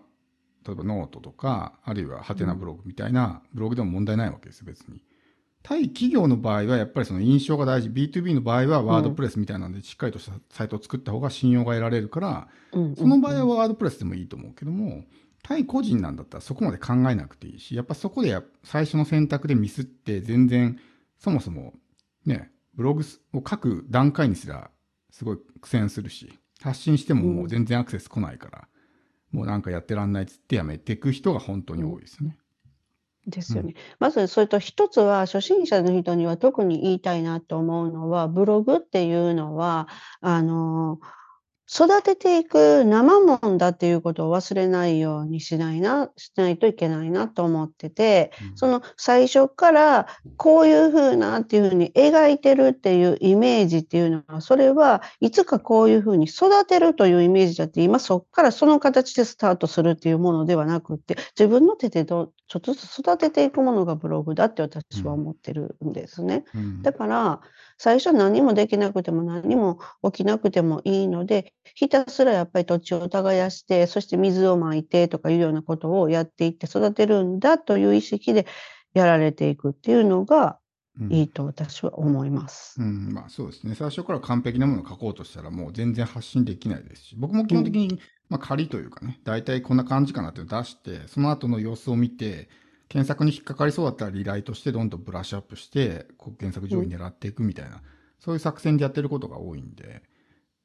[0.69, 5.03] 例えばノートとか、あるいははてなブログみたいなブログでも問題ないわけですよ、別に。
[5.63, 7.89] 対企業の場合はやっぱりその印象が大事。
[7.89, 12.49] B2B の場合は WordPress みたいなんでしっかりとしたサイトを作った方が信用が得られるから、
[12.97, 15.05] その場合は WordPress でもいいと思うけども、
[15.43, 20.79] 対個人なんだったらそこまで考えなくていいし、やっぱそこでや最初の選択でミスって全然、
[21.19, 21.73] そもそも
[22.27, 23.03] ね、ブログ
[23.33, 24.71] を書く段階にすら
[25.11, 28.69] すごい苦戦するし、発信してももう全然アクセス来ないから、
[29.33, 32.39] もうなんかやってらんないっつってやめていく人が本当に多いですね。
[33.27, 33.75] ですよね。
[33.99, 39.89] まずそれと一つは初心者の人には特に言いたいなと思うのはブログっていうのは
[40.21, 40.99] あの
[41.71, 48.57] 育てていく生もんだっていうことを忘れないようにしないなしないといけないなと思っててうん。
[48.57, 66.45] その最初からこういうふうなっていうふうに描いてるっていうイメージっていうのはそれはいつかこういうふうに育てるというイメージだって今そこからその形でスタートするっていうものではなくって自分の手でどうちょっとずつ育てていくものがブログだって私は思ってるんですね。
[66.55, 66.83] うん。
[66.83, 67.41] だから
[67.77, 78.47] 最初何もできなくても何も起きなくてもいいのでひたすらやっぱり土地を耕してそして水をまいてとかいうようなことをやっていって育てるんだという意識で
[78.95, 80.59] やられていくっていうのが
[81.01, 82.81] うんいいと私は思います。
[82.81, 83.75] うん、まあそうですね。
[83.75, 92.49] 最初から完璧なものを書こうとしたらもう全然発信できないですし、僕も基本的に、まあ仮というかね、大体こんな感じかなっていうのを出して、その後の様子を見て、
[92.89, 97.83] 検索に引っかかりそうだったらリライトしてどんどんブラッシュアップして、こう検索上位狙っていくみたいな、
[98.19, 100.03] そういう作戦でやってることが多いんで、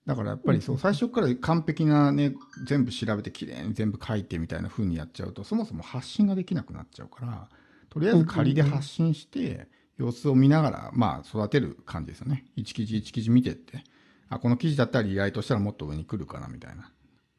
[0.05, 2.35] だからやっぱりそう、最初から完璧なね、
[2.65, 7.49] 全部調べてきれいに全部書いてみたいな風にやっちゃうと、そもそも発信ができなくなっちゃうから、
[7.89, 12.45] とりあえず仮で発信して、様子を見ながら、まあ、育てる感じですよね。
[12.55, 13.83] 一記事一記事見てって、
[14.27, 16.91] あ、この記事だったらリライトしたらもっと上に来るかな、みたいな。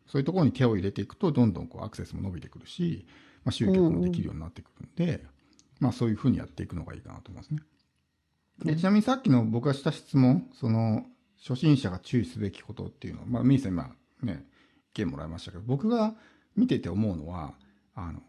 [0.06, 3.06] そういうところに手を入れていくと、どんどんこうアクセスも伸びてくるし、
[3.44, 5.24] まあ、集客もできるようになってくるんで、
[5.80, 7.60] まあ、そういうふうにやっていくのがいいかなと思いますね。
[8.64, 11.04] でちなみにさっきの僕がした質問、その、
[11.46, 13.90] 初心者が注意すべきことっていうのは、まあ、ミーさん今
[14.22, 14.46] ね、
[14.94, 16.14] 意見もらいましたけど、僕が
[16.56, 17.52] 見てて思うのは、
[17.94, 18.20] あの、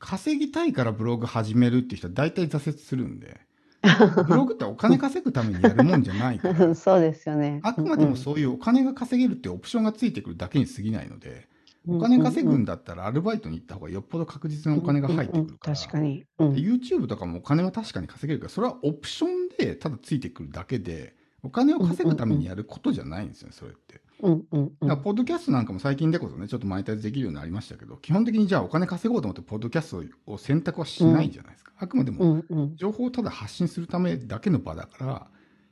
[0.00, 3.40] 稼ぎたいからブログ始めるっていう人は大体挫折するんで、
[4.26, 7.60] ブログってお金稼ぐためにやるもんじゃないから、 そうですよね。
[7.62, 11.48] あくまでもそういうお金が稼げるっていうオプションがついてくるだけに過ぎないので、
[11.86, 15.76] お金稼ぐんだったらアルバイトに行った方がよっぽど確実なお金が入ってくるから。
[15.76, 16.24] 確かに。
[16.38, 24.00] うんで YouTube とかもお金は確かに稼げるから、それはオプションでただついてくるだけで、お金を稼ぐためにやることじゃないんですよね、それって。
[24.22, 31.72] うんうんうんだからポッドキャストなんかも最近でこそね、ちょっとマネタイズできるようになりましたけど、基本的にじゃあお金稼ごうと思ってポッドキャストを選択はしないじゃないですか。
[31.78, 32.42] あくまでうも
[32.74, 35.26] 情報をただ発信するためだけの場だから、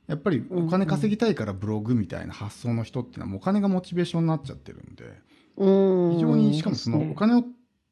[0.07, 5.03] やっぱりお金稼ぎたいからブログみたいな発想の人っていうのはお金がモチベーションになっちゃってるんで、
[5.57, 5.69] う
[6.11, 7.43] ん非常にしかもそのお金を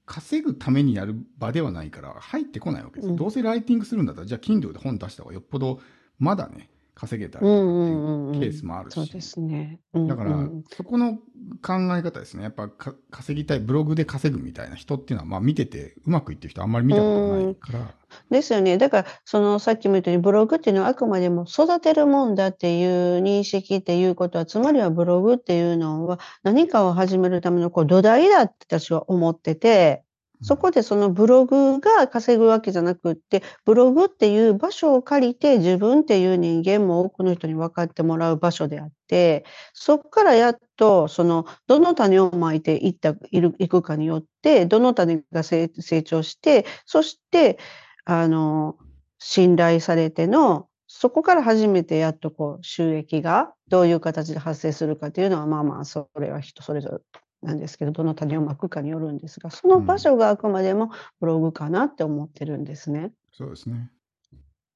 [0.06, 3.12] 稼ぐためにやる場ではないから入ってこないわけですよ。
[3.12, 5.80] うんどうせライティングするんだったら、じゃあ Kindle で本出した方がよっぽど
[6.18, 8.96] まだね、稼げたりケースもあるし。
[8.96, 9.80] そうですね。
[9.94, 11.20] うんだからうん、そこの
[11.62, 12.42] 考え方ですね。
[12.42, 17.94] やっぱか稼ぎたい、ブログで稼ぐみたいな人っていうのは、まあ見ててうまくいってる人あんまり見たことがないから、
[18.32, 18.80] ですよね。
[18.80, 30.04] だから、そのさっきも言ったように、ブログっていうのはあくまでも育てるもんだっていう認識っていうことは、つまりはブログっていうのは何かを始めるためのこう土台だって私は思ってて、
[30.42, 47.58] そこでそのブログが稼ぐわけじゃなくって、ブログっていう場所を借りて自分っていう人間も多くの人に分かってもらう場所であって、そこからやっとそのどの種をまいていったいるいくかによって、どの種が成成長して、そして
[48.06, 48.78] あの
[49.20, 57.27] 信頼されてのそこから初めてやっとこう収益がどういう形で発生するかというのはまあまあそれは人それぞれ。
[57.42, 63.14] なんですけどどの種をまくかによるんですがその場所があくまでもブログかなって思ってるんですね。
[63.32, 63.92] そうですね。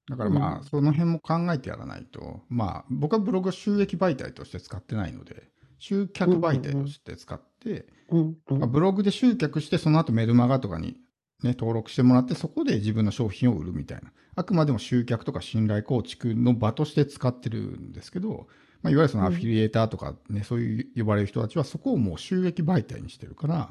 [0.09, 10.97] だからまあ、うんその辺も考えてやらないと、まあ、僕はブログを収益媒体として使ってないので、集客媒体として使って、うんうんまあ、ブログで集客して、その後メルマガとかに、
[11.43, 14.11] ね、登録してもらって、そこで自分の商品を売るみたいな。
[14.35, 18.47] あくまでも集客とか信頼構築の場として使ってるんですけど、
[18.81, 23.69] まあ、いわゆるそのアフィリエーターとかね、そういう呼ばれる人たちはそこをもう収益媒体にしてるから、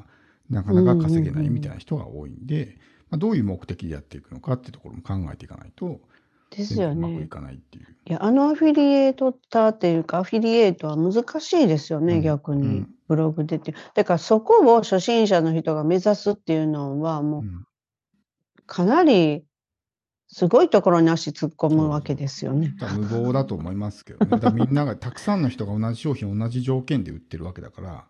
[0.49, 2.77] なかなか稼げないみたいな人が多いんで、
[3.09, 5.99] まあ、どういう目的でやっていくのかっていうところも考えていかないと、
[6.49, 7.27] ですよ全然うまくいね。
[7.27, 7.85] かないっていう。
[8.05, 13.77] いやあのアフィリエイトターっていうかアフィリエイトは難しいですよね、うん逆にうんブログでっていう。
[13.93, 17.65] だからそこを初心者の人が目指すっていうのはもううん
[18.65, 19.43] かなり
[20.33, 22.73] すごいところに足突っ込むわけですよね。
[22.97, 24.51] 無謀だと思いますけどね。
[24.53, 28.05] みんなが、たくさんの人が同じ商品を同じ条件で売ってるわけだから、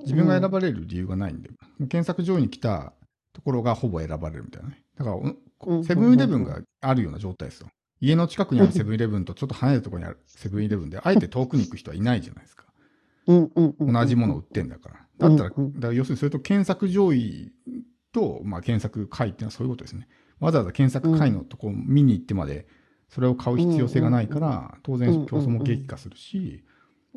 [0.00, 1.48] 自分が選ばれる理由がないんで、
[1.88, 2.92] 検索上位に来た
[3.32, 4.82] ところがほぼ選ばれるみたいなね。
[4.98, 7.68] だからセブンイレブンがあるような状態ですよ。
[8.00, 12.64] 家の近くにあるセブンイレブンとちょっと離れたところにあるセブンイレブンで、あえて遠くに行く人はいないじゃないですか。
[13.28, 13.92] うんうんうん。
[13.92, 15.28] 同じものを売ってんだから。
[15.28, 17.52] だったら、ら要するにそれと検索上位
[18.12, 20.08] と、まあ、検索回っていうのはそういうことですね。
[20.40, 22.66] わざわざ検索回のとこ見に行ってまで、
[23.08, 26.64] それを買う必要性がないから、当然競争も激化するし、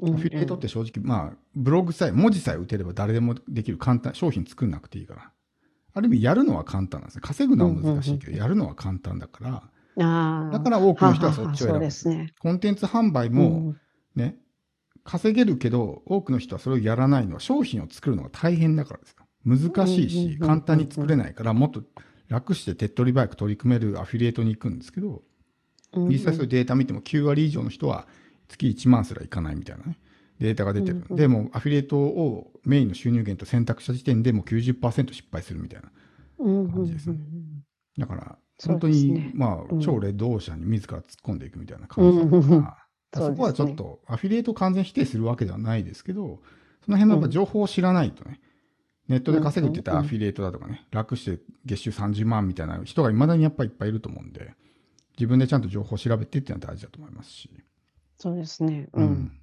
[0.03, 5.31] アフィリエイトって正直、まあ、ブログさえ、文字さえ打てれば誰でもできる簡単、商品作んなくていいから。
[5.93, 7.21] ある意味、やるのは簡単なんですね。
[7.23, 10.51] 稼ぐのは難しいけど、やるのは簡単だから。
[10.51, 12.33] だから多くの人はそっちを選ぶですね。
[12.39, 13.77] コンテンツ販売うもん
[14.15, 14.35] ね、
[15.05, 19.25] 稼げるけど、多くの人はそれをやらないのは商品を作るのが大変だからですよ。
[19.45, 21.83] 難しいし簡単に作れないから、もっと
[22.27, 25.23] 楽して手っ取り早く取り組めるアフィリエイトに行くんですけど、
[25.93, 26.09] うん。
[26.09, 28.07] 実際そういうデータ見ても9割以上の人は
[28.47, 29.97] 月1万すらいかないみたいなね、
[30.39, 31.03] データが出てる。
[31.11, 35.91] でも、アフィリエイトをメインの収入源と選択した時点でもう90%失敗するみたいな。
[36.37, 37.17] 感じですね。
[37.97, 42.77] だから、本当に、ねまあ、うん超レッドオーシャンに自ら突っ込んでいくみたいな感じだか
[43.11, 46.41] ら、そこはちょっと、アフィリエイトを完全否定するわけではないですけど、
[46.85, 48.39] その辺のやっぱ情報を知らないとね、
[49.07, 54.53] ネットで稼ぐって言ったらアフィリエイトだとかね、楽して月収30万みたいな人が未だにやっぱりいっぱいいると思うんで、
[55.17, 57.49] 自分でちゃんと情報を調べてっていうのは大事だと思いますし。
[58.17, 58.87] そうですね。
[58.93, 59.39] うん。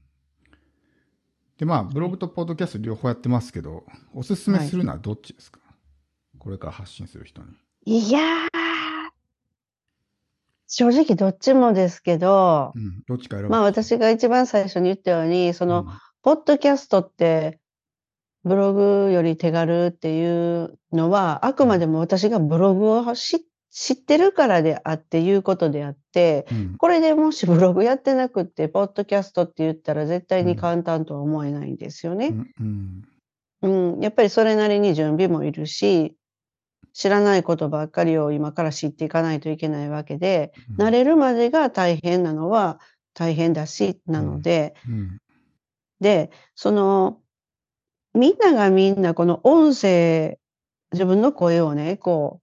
[1.59, 5.61] で、まあ、ブログとポッドキャスト両方やってますけど、おすすめするのはどっちですか、
[6.39, 7.49] これから発信する人に。
[7.85, 8.49] いやー、
[10.67, 13.03] 正直どっちもですけどう、ん。
[13.07, 13.51] どっちか選ぶ。
[13.51, 15.89] まあ私が一番最初に言ったように、その、うん
[16.23, 17.59] ポッドキャストって、
[18.45, 26.77] ブログより手軽っていうのは、あくまでも私がブログを知知ってるからであっていうことであって、うん。
[26.77, 32.29] これでもしブログやってなくって、ポッドキャストって言ったら絶対に簡単とは思えないんですよね。
[32.61, 33.03] うん
[33.63, 33.95] うん。
[33.95, 36.15] うん、やっぱりそれなりに準備もいるし、
[36.93, 40.87] 知らないことばっかりを今から知っていかないといけないわけで、うん。
[40.87, 42.79] 慣れるまでが大変なのは
[43.15, 45.19] 大変だし、なので、うん。
[45.99, 47.22] で、その、
[48.15, 50.39] みんながみんなこの音声、
[50.93, 52.41] 自分の声をね、こ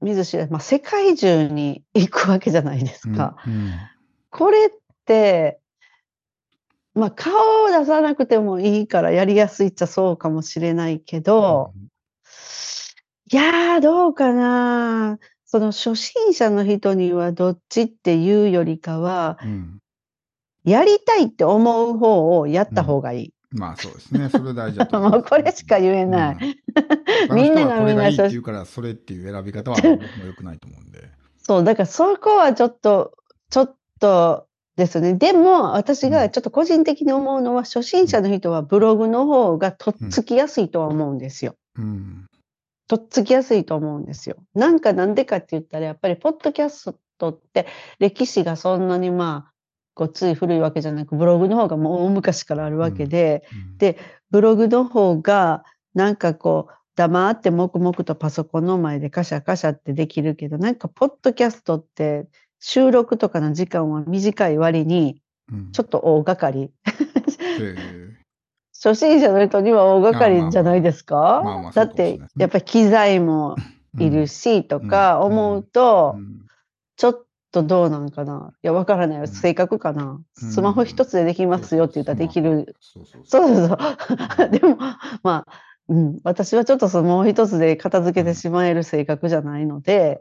[0.00, 3.36] う、見ず知らず、まあ、世界中に行くわけじゃないですか。
[3.46, 3.72] うん
[4.34, 4.70] これっ
[5.04, 5.60] て、
[6.94, 7.34] まあ、顔
[7.64, 11.74] を出さなくてもいいからやりやすいっちゃそうかもしれないけど、
[13.30, 15.18] いやー、どうかな。
[15.44, 19.78] その初心者の人にはどっちっていうよりかは、うん
[20.64, 23.34] やりたいって思う方をやった方がいい。
[23.52, 24.28] まあそうですね。
[24.28, 25.20] それ大事だと思います。
[25.20, 26.56] もうこれしか言えない。
[27.30, 27.36] うん。
[27.36, 31.10] みんながみんな言うから、それっていう選び方は僕も良くないと思うんで。
[31.38, 33.12] そう、だからそこはちょっと、
[33.50, 35.14] ちょっとですね。
[35.14, 41.56] でも、私がちょっと個人的に思うのは、初心者の人はブログの方がとっつきやすいとは思うんですよ。
[41.76, 42.26] うん。
[42.88, 44.36] とっつきやすいと思うんですよ。
[44.54, 47.66] なんかなんでかって言ったら、やっぱりポッドキャストって
[47.98, 49.51] 歴史がそんなにまあ、
[49.94, 53.98] ごっつい古いわけじゃなく、ブログの方がもう大昔からあるわけで、うんで
[54.30, 55.62] ブログの方が、
[55.94, 62.26] なんかこう、黙って黙々とパソコンの前でカシャカシャってできるけど、なんかポッドキャストって
[62.60, 65.20] 収録とかの時間は短い割に、
[65.52, 65.72] うん。
[65.72, 66.70] ちょっと大掛かり。
[67.60, 67.76] え。
[68.74, 71.42] 初心者の人には大掛かりじゃないですか？
[71.74, 73.56] だってやっぱり機材も
[74.00, 75.32] えいるしとかうん。
[75.32, 76.46] 思うとう、ん。
[76.96, 78.52] ちょっとどうなんかな。
[78.62, 79.24] いや、わからないよ。
[79.24, 80.04] ん正確かな。
[80.42, 82.74] うんスマホ一つでできますよって言ったらできる。
[82.80, 83.78] そうそうそそううそう
[84.38, 84.50] そう。
[84.50, 84.76] でも、
[85.22, 85.46] まあ、
[85.88, 90.20] うん、私はちょっとスマホ一つで片付けてしまえる性格じゃないので、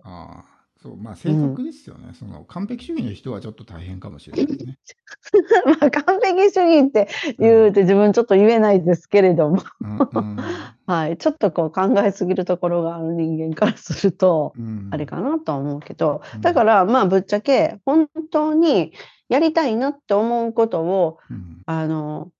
[0.82, 2.14] そう、まあ性格ですよね。
[2.18, 4.80] その完璧主義の人はちょっと大変かもしれないね。
[5.80, 10.38] まあ、完璧主義って言うて自分ちょっと言えないですけれども、うんうん。
[10.88, 14.90] はい、ちょっとこう考えすぎるところがある人間からすると、うん。
[14.92, 16.22] あれかなとは思うけど。
[16.34, 18.94] うん、だからまあぶっちゃけ本当に
[19.30, 21.62] やりたいなって思うことを、うん。
[21.68, 22.32] あの、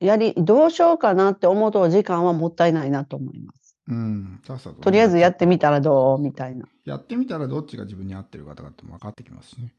[0.00, 3.67] やり、どうしようかなって思うと時間はもったいないなと思います。
[3.88, 4.76] うん、さっさとね。
[4.82, 6.66] とりあえずやってみたらどうみたいな。
[6.84, 9.72] やってみたらどっちが自分に合ってるかとかって分かってきますしね。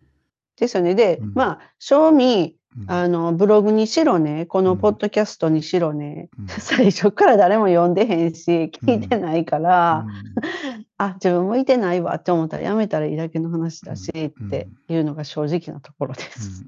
[0.60, 0.96] ですよね。
[0.96, 1.34] で、うん。
[1.36, 2.92] まあ、賞味、うん。
[2.92, 4.78] あの、ブログにしろね、このうん。
[4.80, 6.48] ポッドキャストにしろね、うん。
[6.60, 10.06] 最初から誰も読んでへんし、聞いてないから、
[10.98, 14.48] あ、自分向いてないわって思ったらやめたらいいだけの話だし、うん。
[14.48, 16.66] っていうのが正直なところでうす。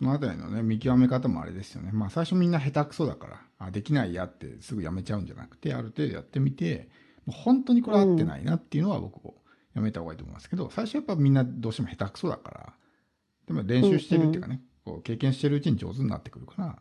[0.00, 1.90] んそのあたりのね、見極め方もあれですよね。
[1.92, 6.88] まあ最初みんな下手くそだから、あ、できないやってすぐやめちゃうんじゃなくて、ある程度やってみて、
[7.26, 9.34] もう本当にこれ合ってないなっていうのは僕を
[9.74, 12.72] やめた方がいいと思いますけど、最初やっぱみんなどうしても下手くそだから、
[13.46, 16.78] でも練習してるっていうかね、こう経験してるうちに上手になってくるから、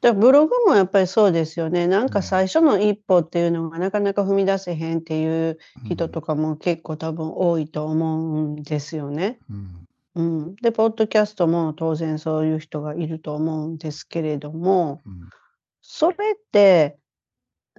[0.00, 1.86] でブログもやっぱりそうですよね。
[1.88, 9.40] なんうんか最初の一歩っていうのがなかなか踏み出せへんっていううん人とかも結構多分多いと思うんですよね。
[9.50, 9.87] うん
[10.18, 10.56] うん。
[10.56, 15.28] で、ポッドキャストも当然そういう人がいると思うんですけれども、うん。
[15.80, 16.16] それっ
[16.50, 16.98] て、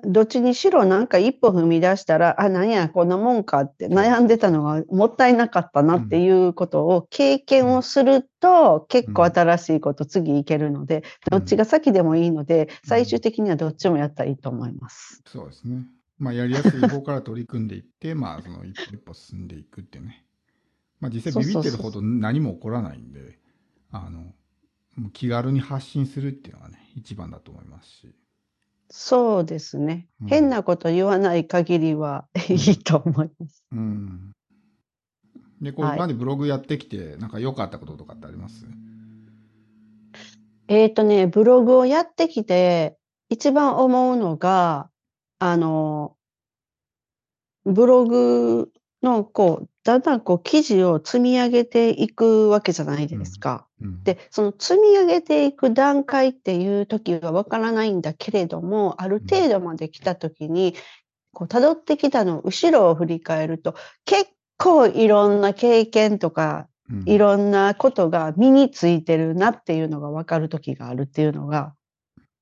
[0.05, 15.21] どっちにしろなんか一歩踏み出したら、あ、なんや、こんなもんかって悩んでたのがもったいなかったなっていうことを経験をすると、結構新しいこと次いけるので、どっちが先でもいいので、最終的にはどっちもやったらいいと思います。
[15.27, 15.85] そうですね。
[16.17, 20.25] まあ、やりやすい方から取り組んでいって、まあ、その一歩一歩進んでいくってね。
[20.99, 23.39] まあ、実際ビビってるほど何も起こらないんで、
[23.91, 24.33] あの、
[25.13, 28.15] 気軽に発信するっていうのがね、一番だと思いますし。
[28.89, 30.07] そうですね。
[30.21, 33.63] うん変なこと言わない限りはいいと思います。
[33.71, 34.31] うん。
[35.61, 38.65] で、こう、はい今までブログやってきて、なんか良かったこととかってあります？
[40.67, 42.97] えっとね、ブログをやってきて、
[43.29, 44.89] 一番思うのが、
[45.39, 46.15] あの、
[47.65, 48.71] ブログ
[49.01, 53.65] の、こう、だんだんこう、記事を積み上げていくわけじゃないですか。
[53.81, 54.03] うん。
[54.03, 60.75] で、その積み上げていく段階っていう時はわからないんだけれども、ある程度まで来た時に、
[61.33, 63.73] こう、辿ってきたのを後ろを振り返ると、
[64.05, 71.75] 結構いろんな経験とか、うんいろんなことが身についてるなっていうのがわかる時があるっていうのが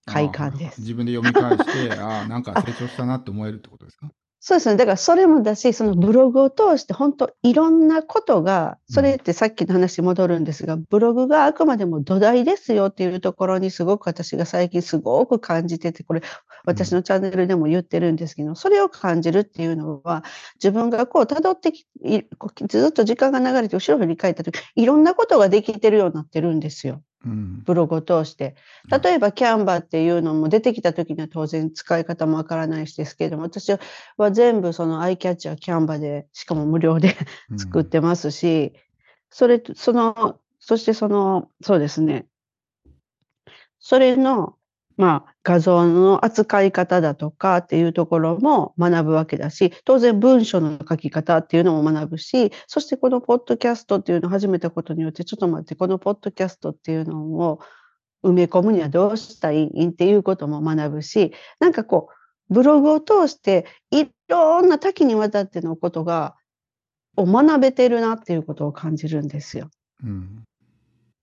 [0.06, 0.80] 快感です。
[0.80, 4.10] 自分で読み返して、ああ、なんか成長したなって思えるってことですか？
[4.40, 4.78] そうですね。
[4.78, 16.22] だからそれもだし、そのブログを通して本当いろんなことが、それってさっきの話に戻るんですが、ブログがあくまでも土台ですよっていうところにすごく私が最近すごく感じてて、これ
[16.66, 20.24] 私のチャンネルでも言ってるんですけど、それを感じるっていうのは、
[20.56, 21.88] 自分がこう辿ってき、
[22.70, 27.02] ずっと時間が流れて後ろ振り返った時、いろんなことができてるようになってるんですよ。
[27.28, 27.64] うん。
[27.64, 28.56] ブログを通して。
[29.04, 33.72] 例えば、キャンバーっていうのも出てきた時には当然使い方もわからないしですけれども、私
[34.18, 37.16] は全部そのアイキャッチはキャンバーで、しかも無料で
[37.52, 38.74] うん作ってますし、
[39.30, 42.26] それと、その、そしてその、そうですね。
[43.80, 44.56] それの、
[44.98, 57.60] まあ、画像の扱い方だとかっていうところも学ぶわけだし、当然文章の書き方っていうのも学ぶし、そしてこのポッドキャストっていうのを始めたことによって、ちょっと待って、このポッドキャストっていうのを
[58.24, 62.10] 埋め込むにはどうしたらいいっていうことも学ぶし、なんかこ
[62.50, 66.36] う、ブログを通していろんな多岐にわたってのことが、
[67.16, 69.70] を学べてるなっていうことを感じるんですよ。
[70.04, 70.44] うん。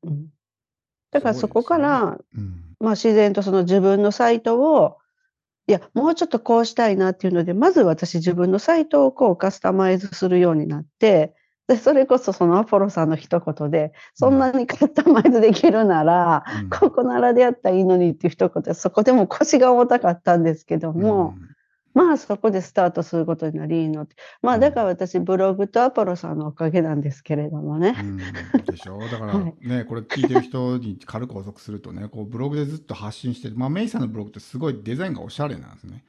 [0.03, 0.29] うん、
[1.15, 2.75] だからそこから、うん。
[2.81, 4.99] まあ自然とその自分のサイトを、
[5.69, 11.35] いや、もうちょっとこうしたいなっていうので、まず私自分のサイトをこうカスタマイズするようになって、
[11.69, 16.71] で、それこそそのアポロさんの一言で、そんなにカスタマイズできるなら、うん。
[16.71, 21.35] ここならでやったらいいのにっていう一言で、そこでも腰が重たかったんですけども、
[21.95, 24.17] まあそこでスタートすることになりいいのって。
[24.43, 27.95] まあだから私ブログとアポロさんのおかげなんですけれどもね。
[27.99, 28.17] うん、
[28.65, 28.99] でしょ？
[29.11, 36.05] だからはいね、これ聞いてる人に軽く補足するとね、こうブログでずっと発信してる、まあ、メイさんのブログってすごいデザインがおしゃれなんですね。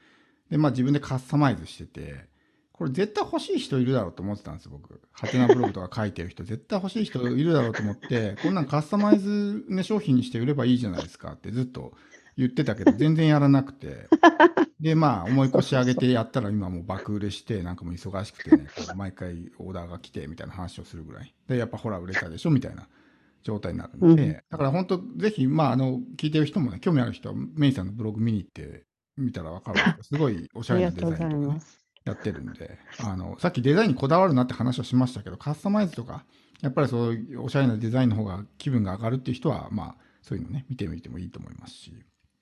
[0.50, 2.26] で、まあ自分でカスタマイズしてて、
[2.72, 5.00] これ絶対欲しい人いるだろうと思ってたんですよ、僕。
[5.14, 11.94] ハテナブログとか書いてる人、絶対欲しい人いるだろうと思って、こんなんカスタマイズ、ね、商品にして売ればいいじゃないですかってずっと
[12.38, 14.08] 言ってたけど、全然やらなくて。
[14.86, 21.34] で、まあ、 思い越し上げてやったら今もう爆売れして、なんかもう忙しくてね、 毎回オーダーが来てみたいな話をするぐらい。
[21.48, 22.88] で、やっぱほら売れたでしょみたいな
[23.42, 28.86] 状態になるんで、うんだから本当、ぜひ、まあ、あの、聞いてる人もね、興味ある人は、メイさんのブログ見に行って
[29.18, 31.62] みたらわかるんですけど、 すごいおしゃれなデザインとかね。
[32.04, 36.24] やってるんで、あの、さっきデザインにこだわるなって話をしましたけど、カスタマイズとか、
[36.62, 41.94] やっぱりそういうおしゃれなデザインの方が気分が上がるっていう人は、まあ、そういうのね、見てみてもいいと思いますし。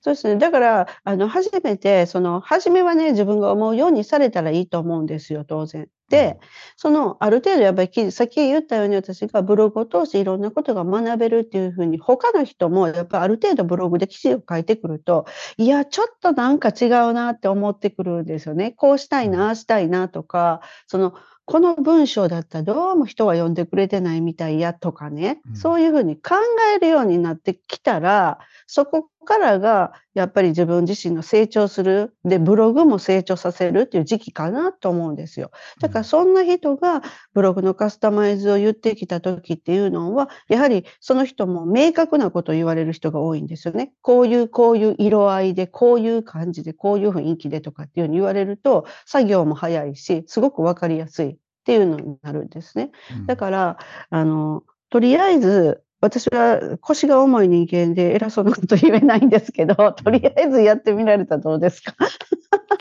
[0.04, 0.36] そうですね。
[0.36, 5.88] だから、あの、初めて、その、初めはね、自分が思うようにされたらいいと思うんですよ、当然。
[6.10, 6.38] で、
[6.76, 15.24] その、ある程度やっぱりさっき言ったように私がブログを通していろんなことが学べるっていうふうに、他の人もやっぱある程度ブログで記事を書いてくると、
[15.56, 18.72] いや、ちょっとなんか違うなって思ってくるんですよね。
[18.72, 21.14] こうしたいな、したいなとか、その、
[21.46, 26.36] この文章だったらどうも人は読んでくれてないみたいやとかね、うんそういうふうに考
[26.74, 35.50] えるようになってきたら、そこからがやっぱり自分自身の成長する、で、ブログも成長させるっていう時期かなと思うんですよ。
[35.80, 37.02] だからそんな人が
[37.32, 43.92] ブログのカスタマイズを言ってきた時っていうのは、やはりその人も明確なことを言われる人が多いんですよね。
[44.02, 52.90] こういう、こういう色合いで、こういう感じで、こういう雰囲気でとかっていうふうに言われると、作業も早いし、すごくわかりやすいっていうのになるんですね。
[53.18, 53.78] うんだから、
[54.10, 61.94] あの、とりあえず、私は腰が重い人間で偉そうなこと言えないんですけど、とりあえずやってみられたらどうですか？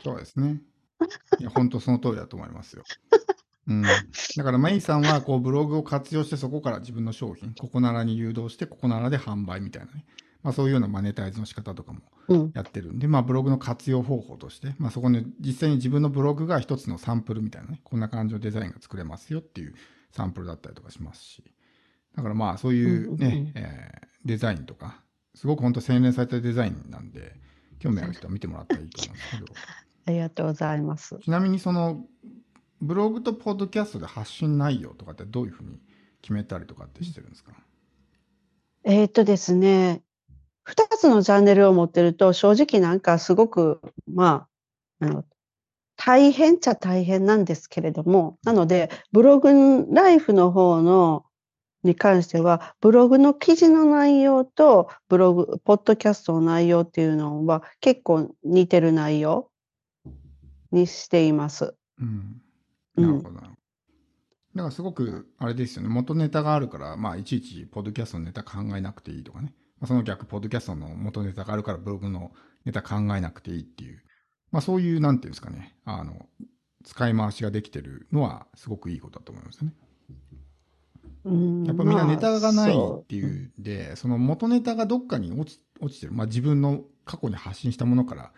[0.04, 0.62] そうですね。
[1.40, 2.84] いや、本当その通りだと思いますよ。
[3.68, 3.82] うん。
[3.82, 10.06] だから、マイさんは、こう、ブログを活用して、そこから自分の商品、ここならに誘導して、ここならで販売みたいなね。
[10.42, 12.52] まあ、そういうようなマネタイズの仕方とかもうん。
[12.54, 19.74] やってるんで、まあ、ブログの活用方法として、まあ、そこに実際に自分のブログが一つのサンプルみたいなね、こんな感じのデザインが作れますよっていう
[20.12, 21.44] サンプルだったりとかしますし。
[22.16, 25.04] だからまあ、そういうね、えーデザインとか、
[25.36, 27.36] すごく本当洗練されたデザインなんで、
[27.80, 29.54] 興味ある人は見てもらったらいいと思うんですけど。
[30.06, 31.18] ありがとうございます。
[31.20, 32.06] ちなみにその
[32.82, 35.80] ブログとポッドキャストで発信内容とかってどういうふうに
[36.22, 37.54] 決めたりとかってしてるんですか、
[38.84, 40.04] えーっとですね、
[40.64, 44.48] 二つのチャンネルを持ってると、正直なんかすごく、ま
[45.00, 45.26] あ、あの、
[45.96, 51.26] 大変っちゃ大変なんですけれども、なので、ブログライフの方の、
[51.84, 59.50] に関しては、ブログの記事の内容と、ブログ、ポッドキャストの内容っていうのは結構似てる内容
[60.72, 61.76] にしています。
[62.00, 62.42] うん、
[62.98, 63.64] うんなるほどなるほど。
[64.56, 72.32] だからすごくあれですよね元ネタがあるから、まあ、いちいちポッドキャストのネタ考えなくていいとかね、まあ、その逆ポッドキャストの元ネタがあるからブログの
[72.66, 74.04] ネタ考えなくていいっていう、
[74.52, 76.28] まあ、そういうなんていうんですかねあの
[76.84, 79.74] 使い回しができてるのはすごくいいことだと思いますね。
[81.26, 81.64] うん。
[81.64, 88.32] やっぱみんなネタがないまあっていうで、その元ネタがどっかに落ち落ちてる、まあ、自分の過去に発信したものから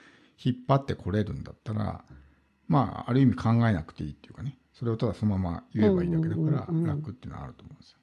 [0.43, 2.03] 引っ張ってこれるんだったら、
[2.67, 7.99] まあ、ある意味考えなくていいっていうかね、それをただそのまま言えばいいだけだから楽っていうのはあると思うんですよ。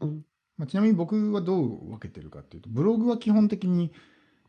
[0.00, 0.24] うん。
[0.58, 3.92] まあ、ちなみに僕はどう分けてるかっていうと、ブログは基本的に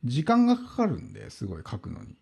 [0.04, 2.18] 時間がかかるんですごい書くのに。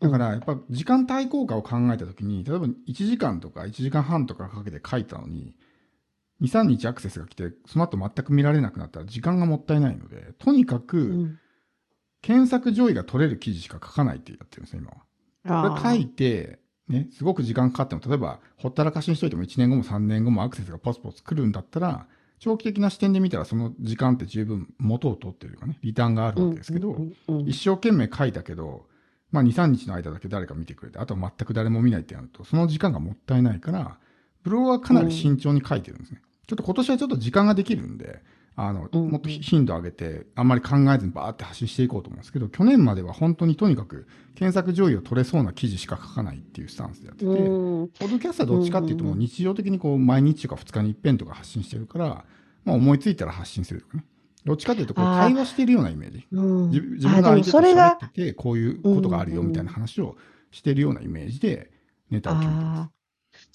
[0.00, 5.56] だからやっぱ時間対効果を考えた時に、例えば1時間とか1時間半とかかけて書いたのに、
[6.44, 11.38] 2、3日アクセスが来て、その後全く見られなくなったら時間がもったいないので、とにかうくん
[12.24, 15.68] 検索上位が取れる記事しか書かないってやってるんですね、今は。
[15.68, 22.06] これ書いて、ね、すごく時間かかっても、例えば、ほったらかしにしといても1年後も3年後もアクセスがポツポツ来るんだったら、
[22.38, 28.86] 長期的な視点で見たらその時間って十分元を取ってるかね、リターンがあるわけですけど、うんうんうん一生懸命書いたけど、
[29.30, 33.98] まあ2、3日の間だけ誰か見てくれて、あとは全く誰も見ないってなると、その時間がもったいないから、
[34.42, 36.22] ブログはかなり慎重に書いてるんですね。
[36.46, 38.22] ちょっと今年はちょっと時間ができるんで、
[38.56, 47.32] あの、うんもっと頻度上げて、あんまり考えずにバーって発信していこうと思うんですけど、去年までは本当にとにかく検索上位を取れそうな記事しか書かないっていうスタンスでやってて、う
[47.84, 47.88] ん。
[47.88, 52.24] ポッドキャストはどっちかっていうと、もうん日常的にこう、毎日とか2日に一遍とか発信してるから、
[52.64, 54.04] まあ思いついたら発信するとかね。
[54.44, 55.20] どっちかっていうと、こう、あー。
[55.20, 56.26] 対話してるようなイメージ。
[56.30, 56.70] うん。
[56.70, 60.16] 自分の相手と喋それがってて、こういうことがあるよみたいな話を
[60.52, 61.70] してるようなイメージで、
[62.10, 62.90] ネタを決めてまああ、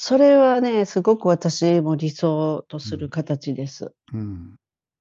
[0.01, 3.75] それはね、すごく私も理想とする形です。
[3.75, 3.93] す。
[4.13, 4.55] うん。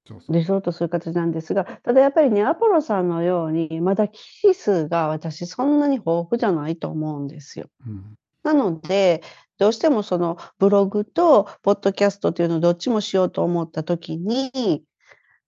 [0.05, 0.35] そうそう。
[0.35, 7.67] 理想とする形なんですが、ただやっぱりね、アポロさんのように、まだ記事数が私そんなに豊富じゃないと思うんですよ。
[7.87, 8.15] うん。
[8.43, 9.23] なので、
[9.57, 14.83] どうしてもそのブログとポッドキャストっていうのをどっちもしようと思ったときに、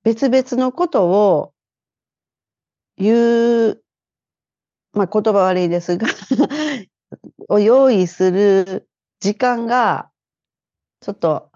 [0.04, 1.54] 別々のことを
[2.96, 3.84] 言う、
[4.94, 6.08] まあ言葉悪いですが、
[7.50, 8.88] を用意する
[9.22, 10.10] 時間が
[11.00, 11.52] ちょっと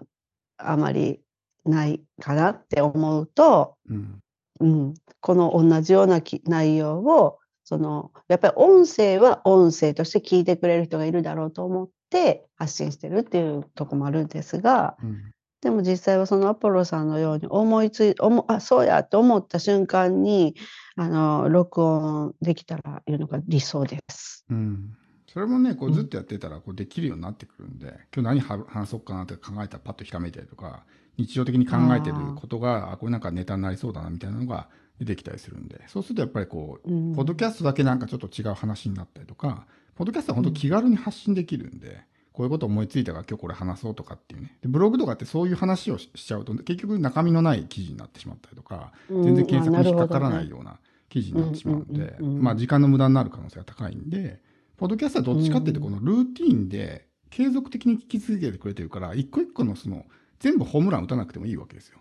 [0.56, 1.20] あまり
[1.64, 4.20] ないかなって思うと、うん。
[4.58, 15.32] うん、この同じようなき内容を、その、やっぱり音声は音声として聞いてくれる人がいるだろうと思って発信してるっていうところもあるんですが、うん。
[15.60, 20.54] でも実際はそのアポロさんのように思いつい、思あ、そうやと思った瞬間に、
[20.96, 24.44] あの、録音できたらいうのが理想です。
[24.48, 24.92] うん。
[25.26, 25.94] それもね、こううん。
[25.94, 30.84] ずっとやってたら、こうできるようになってくるんで、今日何は話そうかなって考えたらパッとひらめいたりとか、
[31.16, 34.68] 日常的に考えてることが、あこれなんかネタになりそうだなみたいなのが
[34.98, 37.14] 出てきたりするんで、そうするとやっぱりこう、うん。
[37.14, 42.02] ポッドキャストだけなんかちょっと違う話になったりとか、ポッドキャストは本当気軽に発信できるんで、
[42.32, 44.54] こういうこと思いついたから今日これ話そうとかっていうね。
[44.60, 52.42] でブログとかってそういう話をししちゃうと、結局中身のない記事になってしまったりとか、全然検索に引っかからないような記事になってしまうんでうんうんうんう、ん。
[52.42, 54.38] まあ時間の無駄になる可能性が高いんで、
[54.76, 60.04] ポッドキャストはどっちかっていうと、このルーティーンで継続的に聞き続けてくれてるから、一個一個のその、
[60.38, 61.98] 全部ホームラン打たなくてもいいわけですよ。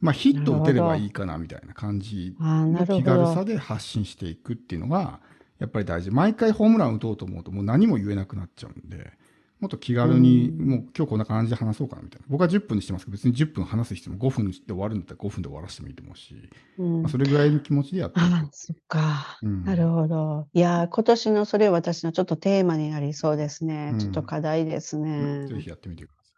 [0.00, 3.44] まあヒット打てればいいかなみたいな感じの気軽さど。
[3.44, 5.20] で発信していくっていうのが、
[5.58, 6.10] やっぱり大事。
[6.10, 9.12] 毎回ホームラン打とうと思うともう何も言えなくなっちゃうんで、
[9.60, 12.26] もっと気軽に、うんもう今日こんな感じで話そうかなみたいな。
[12.28, 16.34] 僕は10分にしてますけど、別に10分話す必要も5分で終わるんだったら5分で終わらせてもいいと思うし、
[16.78, 18.20] うんまあ、それぐらいの気持ちでやって。
[18.20, 19.38] ああ、そっか。
[19.42, 20.48] うんなるほど。
[20.52, 23.90] いやー、今年のそれ私のちょっとテーマになりそうですね。
[23.92, 25.46] うんちょっと課題ですね。
[25.48, 26.32] ぜひやってみてくださ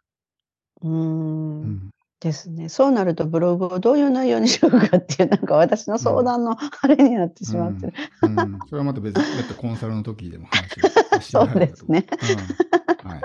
[0.83, 0.87] い。
[0.87, 0.91] ん。
[0.91, 1.89] うん
[2.19, 2.67] ですね。
[2.69, 7.93] そうなるとブログをどういう内容にしようかっていう、なんか私の相談のあれになってしまってる。
[8.23, 12.07] うんうんそれはまた別別途コンサルの時でも話をして そうですね。
[12.61, 12.66] うん
[13.07, 13.21] はい。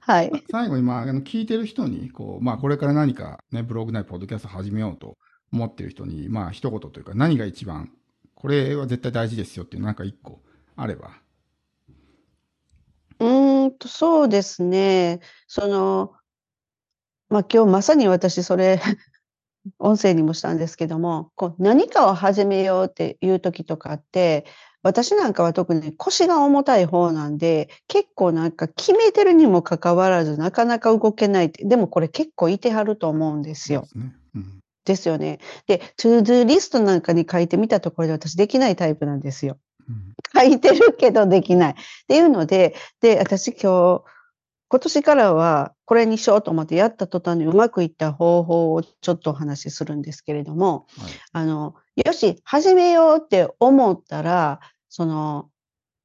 [0.00, 0.44] はい。
[0.50, 5.16] 最後に、まあ、あの聞いてる人に、こう、まあ、これから何かね、ブログなりポッドキャスト始めようと
[5.52, 7.90] 思ってる人に、まあ、一言というか、何が一番、
[8.34, 10.40] これは絶対大事ですよっていう、なんか一個
[10.76, 11.10] あれば。
[13.20, 15.20] うーんと、そうですね。
[15.46, 16.12] その、
[17.28, 18.80] まあ、今日まさに私それ、
[19.78, 24.46] 音声にもしたんですけども、こう何かを始めようっていう時とかって、
[24.82, 33.82] 私なんかは特に腰が重たい方なんで、結構なんか決めてるにもかかわらずなかなか動けないって、でもこれ結構いてはると思うんですよ。
[33.82, 34.12] ですね。
[34.36, 34.58] うん。
[34.84, 35.40] ですよね。
[35.66, 39.58] で、 ToDo リストなんかに書いてみたところで私できないタイプなんですよ。
[39.88, 40.14] うん。
[40.34, 41.72] 書いてるけどできない。
[41.72, 41.74] っ
[42.06, 44.04] ていうので、で、私今日、
[44.70, 51.12] 今年からはこれにしようと思ってやった途端にうまくいった方法をちょっとお話しするんですけれども、はい。
[51.32, 54.60] あの、よし、始めようって思ったら、
[54.90, 55.48] その、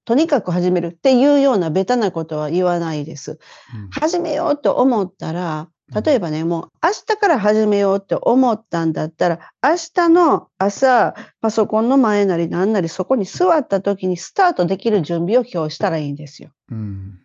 [0.05, 3.39] とにかく始めるっていうようなベタなことは言わないです。
[3.75, 16.51] うん始めようと思ったら、例えばね、もう明日から始めようって思ったんだったら、明日の朝、パソコンの前なりなんなりそこに座った時にスタートできる準備を今日したらいいんですよ。
[16.71, 17.19] うん。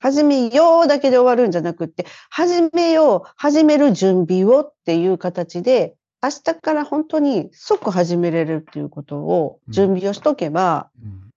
[0.00, 11.30] 始めようだけで終わるんじゃなくって、始めよう、始める準備をっていう形で、明日から本当に即始めれるっていうことをうん準備をしとけば、うん。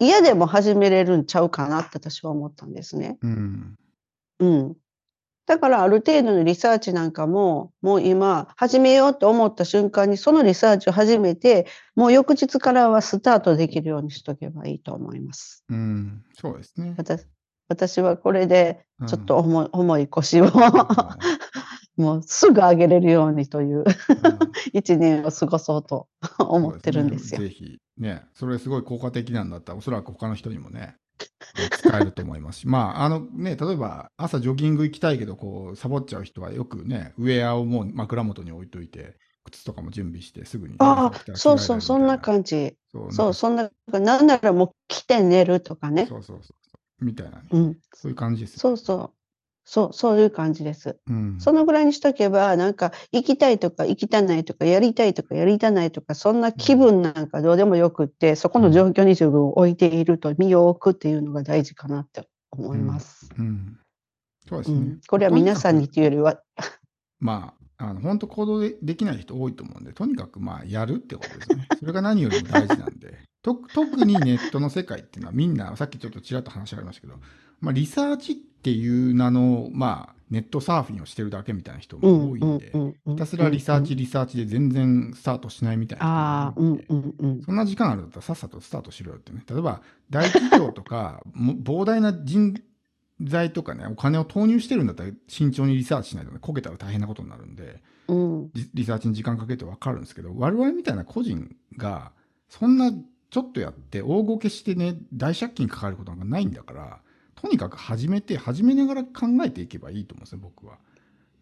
[0.00, 3.16] 嫌でも始めれるんちゃうかなって私は思ったんですね。
[3.22, 3.76] うん。
[4.40, 4.76] うん。
[5.46, 15.64] だからある程度のリサーチなんかも、もう今、始めようと思った瞬間にそのリサーチを始めて、もう翌日からはスタートできるようにしとけばいいと思います。
[15.68, 16.24] うん。
[16.40, 16.94] そうですね。
[16.96, 17.24] 私
[17.68, 21.18] 私はこれでうんちょっと重い,、重い腰をあ
[21.96, 23.94] もうすぐ上げれるようにというー
[24.72, 26.08] 一年を過ごそうと
[26.38, 27.40] 思ってるんですよ。
[27.40, 30.96] ぜひ、ね、それすごい効果的なんだったら、おそらく他の人にもね、
[31.70, 42.22] 使えると思いますし、 まあ、あのね、例えば朝ジョギング行きたいけど、こう、サボっちゃう人はよくね、ウェアをもう枕元に置いといて、靴とかも準備して、すぐに、ああ、そうそう、そんなじ。
[42.22, 42.76] 感じ。
[42.90, 46.06] そうそう、そんな、なんならもう来て寝るとかね。
[46.06, 46.63] そうそうそう。
[47.04, 47.44] みたいなね。
[47.50, 47.78] うん。
[47.92, 48.58] そういう感じですよ。
[48.60, 49.10] そうそう。
[49.66, 50.98] そう、そういう感じです。
[51.08, 51.36] うん。
[51.40, 63.30] そのぐらいにしとけば、なんか、行きたいとか行きたないとか、やりたいとかやりたないとか、そんな気分なんかどうでもよくって、そこの状況に自分を置いていると、身を置くっていうのが大事かなって思います。
[63.38, 63.78] うん。
[64.46, 64.76] そうですね。
[64.76, 65.00] うん。
[65.06, 66.42] これは皆さんにっていうよりは、
[67.18, 71.68] まあ、あの本当行動でできない人多いと思うんで、とにかくまあやるってことですね。
[71.78, 73.18] それが何よりも大事なんで。
[73.44, 77.20] と 特にネットの世界っていうのはみんな、さっきちょっとちらっと話ありましたけど、
[77.60, 82.72] まあ、リサーチっていう名の、まあ、ネットサーフィンをしてるだけみたいな人も多いんで。
[83.06, 87.42] ひたすらリサーチ、リサーチで全然スタートしないみたいな人も。
[87.44, 89.44] そんな時間あるんだったらさっさとスタートしろよってね。
[89.48, 92.54] 例えば、大企業とか、も膨大な人
[93.20, 98.50] 材とかね、お金を投入してるんだったら慎重にリサーチしないとね、こけたら大変なことになるんで、うん。
[98.54, 102.12] リリサーチに時間かけてわかるんですけど、我々みたいな個人が、
[102.48, 102.90] そんな
[103.34, 107.00] ちょっとやって大ごけしてね、大借金かかることなんかないんだから、
[107.34, 110.78] とにかく始めて、始めながら考えていけばいいと思うんですよ、僕は。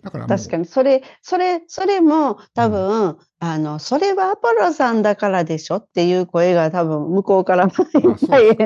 [0.03, 8.57] だから確かに、それ、それ、それも多分、あの、それはアポロさんだからでしょっていう声が多分向こうからもいっぱい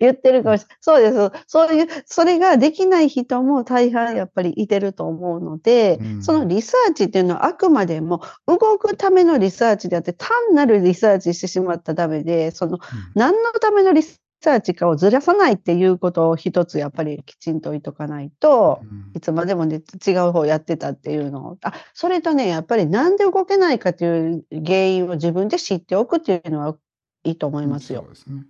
[0.00, 0.78] 言ってるかもしれない。
[0.80, 1.44] そうです。
[1.46, 6.22] そういう、それができない人も大半やっぱりいてると思うので、うん。
[6.22, 12.80] そのリサーチっていうのはあくまでも動くためのリサーチであって、単なるリサーチしてしまったらダメで、その、うん。
[13.14, 21.58] 何のためのリサーチかをずらさないっていうことを一つやっぱりきちんと言っとかないと、うんいつまでもね、違う方やってたっていうのを。
[21.62, 26.76] あ、それとね、やっぱりなんで動けないかという原因を自分で知っておくっていうのは
[27.22, 28.00] いいと思いますよ。
[28.00, 28.44] そうですね。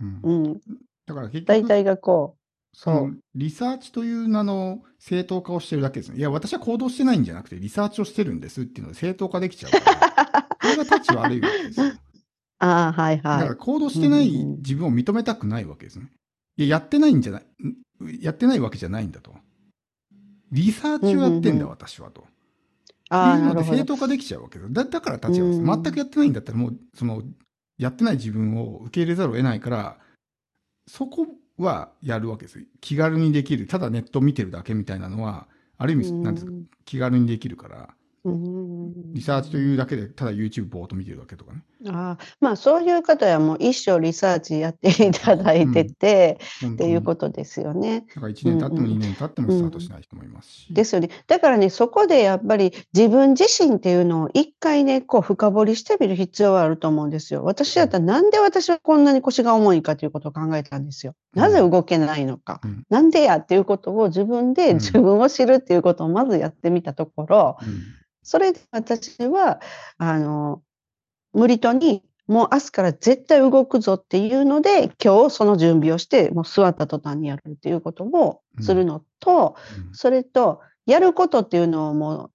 [0.00, 0.60] うんうん。
[1.06, 2.46] だから結局、大体がこう。
[2.78, 6.18] そのリサーチという名の正当化をしてるだけですね。
[6.18, 11.86] いや、私は行動してないんじゃなくて、リサーチをしてるんですっていうので正当化できちゃうから、 これが立ち悪いわけですよ。
[12.58, 13.56] ああ、はいはいだから。
[13.56, 16.10] 行動してないうんうん自分を認めたくないわけですね。
[16.56, 19.34] いや、やってないんじゃない、んやってないわけじゃないんだと。
[20.52, 22.24] リサーチをやってんだ、うんうんうん私はと。
[23.08, 23.76] ああ、なるほど。
[23.76, 24.72] 正当化できちゃうわけです。
[24.72, 25.60] だだから立ち悪いです。
[25.60, 27.22] うん全くやってないんだったら、もう、その、
[27.78, 29.98] やってない自分を受け入れざるを得ないから、
[30.88, 31.26] そこ
[31.58, 32.64] はやるわけです。
[32.80, 33.66] 気軽にできる。
[33.66, 35.46] ただネット見てるだけみたいなのは、
[35.78, 36.52] ある意味、なんですか、
[36.84, 37.94] 気軽にできるから。
[38.24, 41.62] うんうんリサーチというだけで、ただ YouTube ぼーっと見てるだけとかね。
[41.86, 47.06] あーまあそういう方はもう一生リサーチやっていただいてて、っていう。
[47.06, 48.04] ことですよね。
[48.14, 50.74] だから1年経ってもうんうん2年経ってもスタートしない人もいますし。
[50.74, 51.08] ですよね。
[51.26, 57.44] だからね、そこでやっぱり自分自身っていうのを一回ね、こう深掘りしてみる必要はあると思うんですよ。
[57.44, 61.14] 私だったらなんで私はこんなに腰が重いかということを考えたんですよ。
[61.34, 62.60] なぜ動けないのか。
[62.64, 67.82] うんなんでやっていうことを自分でうん自分を知るっていうことをまずやってみたところ、うん
[68.28, 69.60] それで私は、
[69.98, 70.60] あの、
[71.36, 79.54] 無理とに、もう明日から絶対動くぞっていうので、今日その準備をして、もう座った途端にやるっていうことをするのと、
[79.88, 82.30] うんそれと、やることっていうのをもう、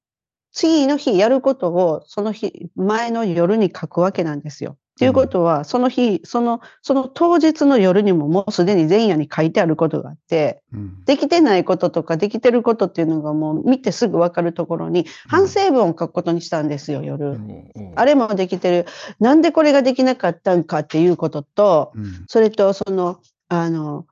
[0.54, 4.78] 次の日やることをその日、前の夜に書くわけなんですよ。
[4.92, 11.06] っていうことは、その日、その、その当日の夜にももうすでに前夜に書いてあることがあって、うん。
[11.06, 17.30] できてないこととかできてることっていうのがもう見てすぐわかるところに、反省文を書くことにしたんですよ、夜。
[17.30, 17.36] おう
[17.76, 18.86] おうあれもできてる。
[19.20, 22.26] なんでこれができなかったんかっていうことと、うん。
[22.28, 24.06] それと、その、あの、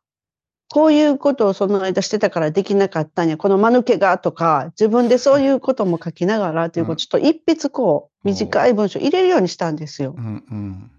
[0.72, 10.14] こういうことをその間してたからできなかったんや、この間抜けがとか、自分でそういうことも書きながらということ、うんちょっと一筆こう、短い文章入れるようにしたんですよ。
[10.16, 10.22] う。
[10.22, 10.92] んうん。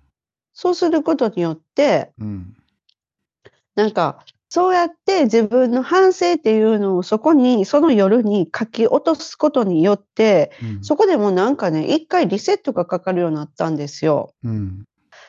[0.53, 2.57] そうすることによって、うん。
[3.77, 10.85] なんか、そうやって自分の反省っていうのをそこに、その夜に書き落とすことによって、うん。
[10.85, 14.35] そこでもうなんかね、一回リセットがかかるようになったんですよ。
[14.43, 14.85] うん。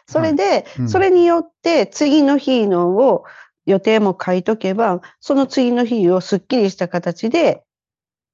[0.08, 0.90] それで、うん。
[0.90, 3.24] それによって次の日のを
[3.66, 7.64] 予定も書いとけば、その次の日をすっきりした形で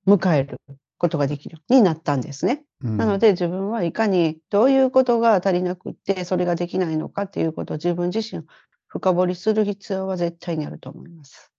[0.07, 0.59] 迎える
[0.97, 2.63] ことができるようになったんですね。
[2.83, 8.43] うんなので自分はいかにどういうことが足りなくって、それができないのかっていうことを自分自身
[8.87, 11.51] 深掘りする必要は絶対にあると思います。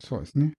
[0.00, 0.54] そうですね。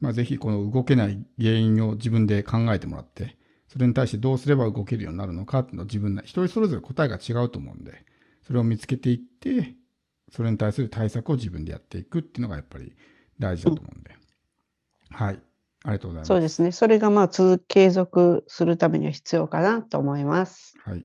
[0.00, 3.36] まあ、ぜひこの動けない原因を自分で考えてもらって、
[3.68, 8.04] それに対してどうすれば動けるようになるのかっていうのを自分な、一人それぞれ答えが違うと思うんで、
[8.42, 9.74] それを見つけていって、
[10.30, 12.94] それに対する対策を自分でやっていくっていうのがやっぱり
[13.38, 14.10] 大事だと思うんで。
[15.10, 15.40] はい。
[15.82, 16.28] ありがとうございます。
[16.28, 16.72] そうですね。
[16.72, 20.74] それがまあ続継続するためには必要かなと思います。
[20.84, 21.04] はい。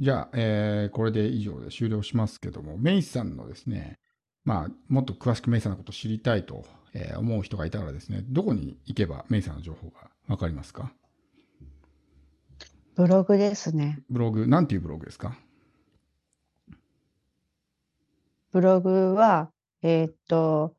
[0.00, 3.98] じゃあ、えーこれで以上で終了しますけども、メイさんのですね、
[4.44, 10.90] まあ、もっと詳しくメイさんのことを知りたいと、えー思う人がいたらですね、どこに行けばメイさんの情報がわかりますか？
[12.96, 14.00] ブログですね。
[14.08, 15.36] ブログ、なんていうブログですか？
[18.52, 19.50] ブログは、
[19.82, 20.74] えーっと、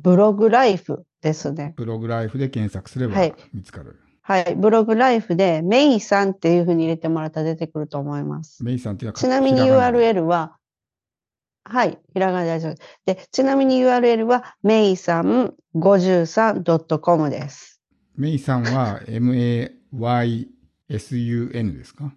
[0.00, 1.74] ブログライフですね。
[1.76, 4.00] ブログライフで検索すればはい見つかる。
[4.22, 4.54] はい。
[4.56, 8.64] ブログライフで、メイさんっていうふうに入れてもらったら出てくると思います。
[8.64, 10.56] メイさんっていうのはちなみに URL は、
[11.64, 11.98] はい。
[12.12, 12.88] ひらがなで大丈夫です。
[13.04, 17.82] で、ちなみに URL は、メイさん 53.com です。
[18.16, 20.48] メイさんは MAYSUN
[21.76, 22.14] ですか？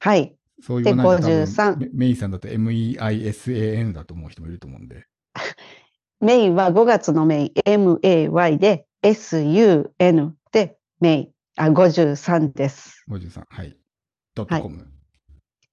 [0.00, 0.34] はい。
[0.62, 5.06] そういと多分53メメイさんだと MEISAN だと思う人もいると思うんで。
[6.20, 13.04] メイは5月のメイ、MAY で、SUN で、メイ、あ、53です。
[13.08, 13.42] 53。
[13.48, 13.76] はい。
[14.34, 14.86] ドットコム。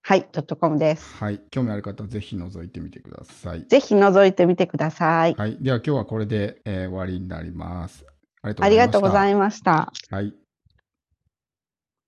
[0.03, 0.25] はい。
[0.31, 1.15] ドットコムです。
[1.15, 1.41] はい。
[1.51, 3.65] 興味ある方はぜひ覗いてみてください。
[3.67, 5.35] ぜひ覗いてみてください。
[5.35, 5.57] はい。
[5.61, 8.05] では今日はこれで、えー終わりになります。
[8.41, 9.71] ありがとうございました。
[9.75, 10.15] ありがとうございました。
[10.15, 10.46] はい。